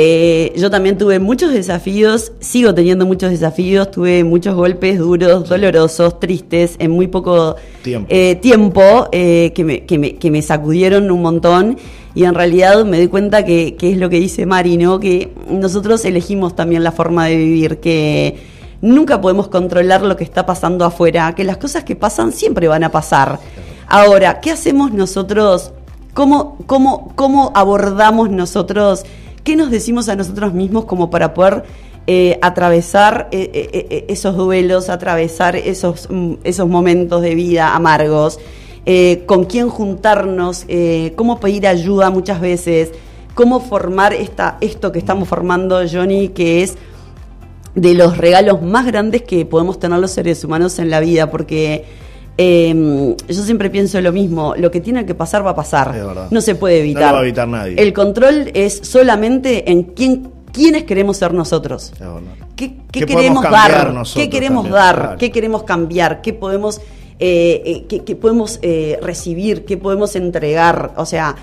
[0.00, 6.20] Eh, yo también tuve muchos desafíos, sigo teniendo muchos desafíos, tuve muchos golpes duros, dolorosos,
[6.20, 8.06] tristes, en muy poco Tiempo.
[8.08, 11.78] eh, tiempo eh, que, me, que, me, que me sacudieron un montón
[12.14, 15.00] y en realidad me doy cuenta que, que es lo que dice Mari, ¿no?
[15.00, 18.36] que nosotros elegimos también la forma de vivir, que
[18.80, 22.84] nunca podemos controlar lo que está pasando afuera, que las cosas que pasan siempre van
[22.84, 23.40] a pasar.
[23.88, 25.72] Ahora, ¿qué hacemos nosotros?
[26.14, 29.02] ¿Cómo, cómo, cómo abordamos nosotros?
[29.44, 31.64] ¿Qué nos decimos a nosotros mismos como para poder
[32.06, 33.50] eh, atravesar eh,
[33.90, 38.38] eh, esos duelos, atravesar esos, mm, esos momentos de vida amargos?
[39.26, 40.64] ¿Con quién juntarnos?
[41.14, 42.92] ¿Cómo pedir ayuda muchas veces?
[43.34, 46.78] ¿Cómo formar esta, esto que estamos formando, Johnny, que es
[47.74, 51.30] de los regalos más grandes que podemos tener los seres humanos en la vida?
[51.30, 51.84] Porque
[52.40, 55.92] eh, yo siempre pienso lo mismo, lo que tiene que pasar va a pasar,
[56.30, 57.14] no se puede No lo evitar.
[57.14, 57.74] va a evitar nadie.
[57.76, 61.92] El control es solamente en quién, quiénes queremos ser nosotros.
[62.54, 63.92] ¿Qué, qué ¿Qué queremos dar?
[63.92, 64.74] nosotros ¿Qué queremos también?
[64.74, 64.96] dar?
[64.96, 65.18] Claro.
[65.18, 66.22] ¿Qué queremos cambiar?
[66.22, 66.78] ¿Qué podemos,
[67.18, 69.64] eh, eh, qué, qué podemos eh, recibir?
[69.64, 70.92] ¿Qué podemos entregar?
[70.96, 71.34] O sea,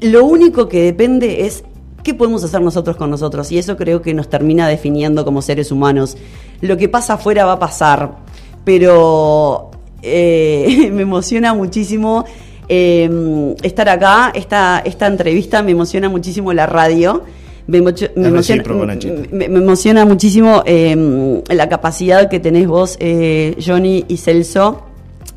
[0.00, 1.62] lo único que depende es
[2.02, 3.50] qué podemos hacer nosotros con nosotros.
[3.52, 6.16] Y eso creo que nos termina definiendo como seres humanos.
[6.60, 8.16] Lo que pasa afuera va a pasar.
[8.64, 9.70] Pero
[10.04, 12.24] eh, me emociona muchísimo
[12.68, 14.32] eh, estar acá.
[14.34, 17.24] Esta, esta entrevista me emociona muchísimo la radio.
[17.66, 19.22] Me, emociona, recíproco, Nachito.
[19.30, 24.82] me, me emociona muchísimo eh, la capacidad que tenés vos, eh, Johnny y Celso,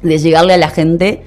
[0.01, 1.21] de llegarle a la gente.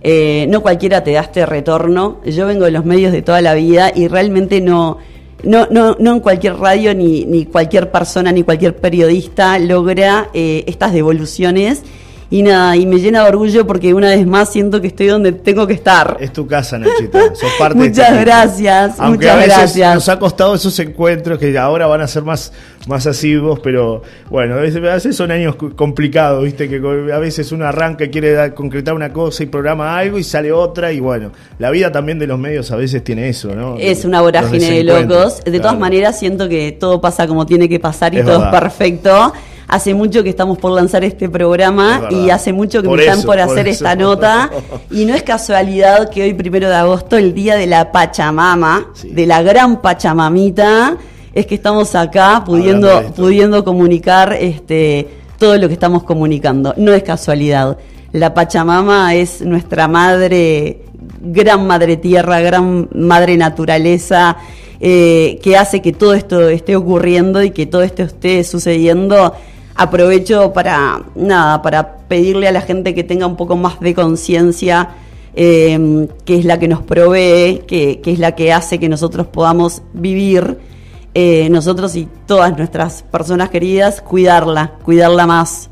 [0.00, 2.20] Eh, no cualquiera te da este retorno.
[2.24, 4.96] Yo vengo de los medios de toda la vida y realmente no,
[5.42, 10.94] no, no, no en cualquier radio ni, ni cualquier persona ni cualquier periodista logra estas
[10.94, 11.82] devoluciones.
[12.28, 15.30] Y nada, y me llena de orgullo porque una vez más siento que estoy donde
[15.30, 16.16] tengo que estar.
[16.18, 17.20] Es tu casa, Nachita.
[17.36, 19.94] Sos parte de Muchas este gracias, Aunque muchas a veces gracias.
[19.94, 22.52] nos ha costado esos encuentros que ahora van a ser más,
[22.88, 26.68] más asiduos, pero bueno, a veces, son años complicados, ¿viste?
[26.68, 26.76] Que
[27.12, 30.50] a veces uno arranca y quiere dar- concretar una cosa y programa algo y sale
[30.50, 33.76] otra, y bueno, la vida también de los medios a veces tiene eso, ¿no?
[33.78, 35.44] Es una vorágine de locos.
[35.44, 38.54] De todas maneras, siento que todo pasa como tiene que pasar y Es todo verdad.
[38.54, 39.32] es perfecto.
[39.68, 43.04] Hace mucho que estamos por lanzar este programa Es y hace mucho que Por me
[43.04, 43.84] están por por hacer eso.
[43.84, 44.50] esta nota.
[44.92, 49.10] Y no es casualidad que hoy, primero de agosto, el día de la Pachamama, Sí.
[49.10, 50.96] de la gran Pachamamita,
[51.34, 55.08] es que estamos acá pudiendo, pudiendo comunicar este,
[55.38, 56.72] todo lo que estamos comunicando.
[56.76, 57.76] No es casualidad.
[58.12, 60.82] La Pachamama es nuestra madre,
[61.20, 64.36] gran madre tierra, gran madre naturaleza,
[64.80, 69.34] eh, que hace que todo esto esté ocurriendo y que todo esto esté sucediendo.
[69.76, 74.90] Aprovecho para nada, para pedirle a la gente que tenga un poco más de conciencia,
[75.34, 79.26] eh, que es la que nos provee, que, que es la que hace que nosotros
[79.26, 80.58] podamos vivir,
[81.18, 85.70] eh, nosotros y todas nuestras personas queridas, cuidarla, cuidarla más.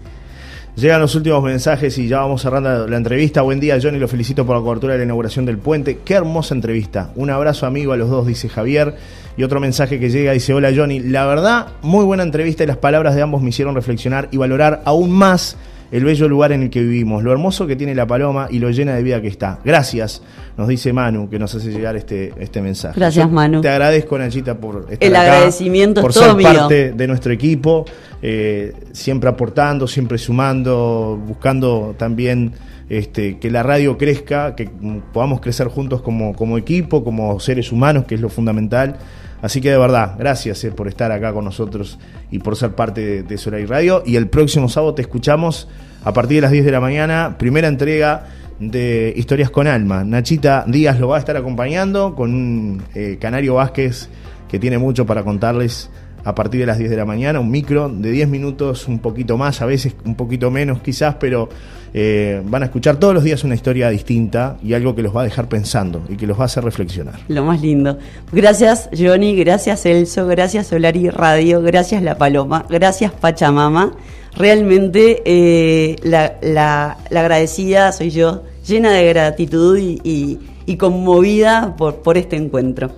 [0.77, 3.43] Llegan los últimos mensajes y ya vamos cerrando la entrevista.
[3.43, 4.01] Buen día, Johnny.
[4.01, 6.01] Lo felicito por la cobertura de la inauguración del puente.
[6.05, 7.13] Qué hermosa entrevista.
[7.15, 8.97] Un abrazo, amigo, a los dos, dice Javier.
[9.37, 10.99] Y otro mensaje que llega dice: Hola, Johnny.
[10.99, 14.83] La verdad, muy buena entrevista y las palabras de ambos me hicieron reflexionar y valorar
[14.85, 15.57] aún más
[15.91, 18.71] el bello lugar en el que vivimos, lo hermoso que tiene la paloma y lo
[18.71, 19.61] llena de vida que está.
[19.65, 20.23] Gracias,
[20.57, 22.99] nos dice Manu, que nos hace llegar este, este mensaje.
[22.99, 23.61] Gracias, Yo Manu.
[23.61, 26.49] Te agradezco, Nachita, por estar El acá, agradecimiento es por todo ser mío.
[26.53, 27.85] parte de nuestro equipo,
[28.23, 32.53] eh, siempre aportando, siempre sumando, buscando también
[32.89, 34.71] este, que la radio crezca, que
[35.13, 38.97] podamos crecer juntos como, como equipo, como seres humanos, que es lo fundamental.
[39.45, 41.99] Así que de verdad, gracias eh, por estar acá con nosotros
[42.31, 44.03] y por ser parte de, de Solar Radio.
[44.07, 45.69] Y el próximo sábado te escuchamos
[46.03, 48.25] a partir de las 10 de la mañana, primera entrega
[48.59, 50.03] de Historias con Alma.
[50.03, 54.09] Nachita Díaz lo va a estar acompañando con un eh, Canario Vázquez
[54.49, 55.91] que tiene mucho para contarles
[56.25, 59.37] a partir de las 10 de la mañana, un micro de 10 minutos, un poquito
[59.37, 61.51] más, a veces un poquito menos quizás, pero
[61.93, 65.21] eh, van a escuchar todos los días una historia distinta y algo que los va
[65.21, 67.21] a dejar pensando y que los va a hacer reflexionar.
[67.29, 67.99] Lo más lindo.
[68.33, 69.37] Gracias, Johnny.
[69.37, 70.27] Gracias, Elso.
[70.27, 71.63] Gracias, Solari Radio.
[71.63, 72.65] Gracias, La Paloma.
[72.69, 73.93] Gracias, Pachamama.
[74.37, 82.91] Realmente eh, la, agradecida soy yo, llena de gratitud y, conmovida por este encuentro.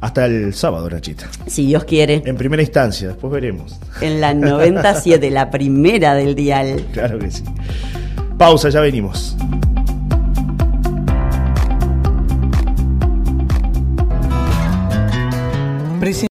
[0.00, 1.28] Hasta el sábado, Nachita.
[1.46, 2.22] Si Dios quiere.
[2.24, 3.78] En primera instancia, después veremos.
[4.00, 6.86] En la 97, la primera del dial.
[6.92, 7.42] Claro que sí.
[8.36, 9.36] Pausa, ya venimos.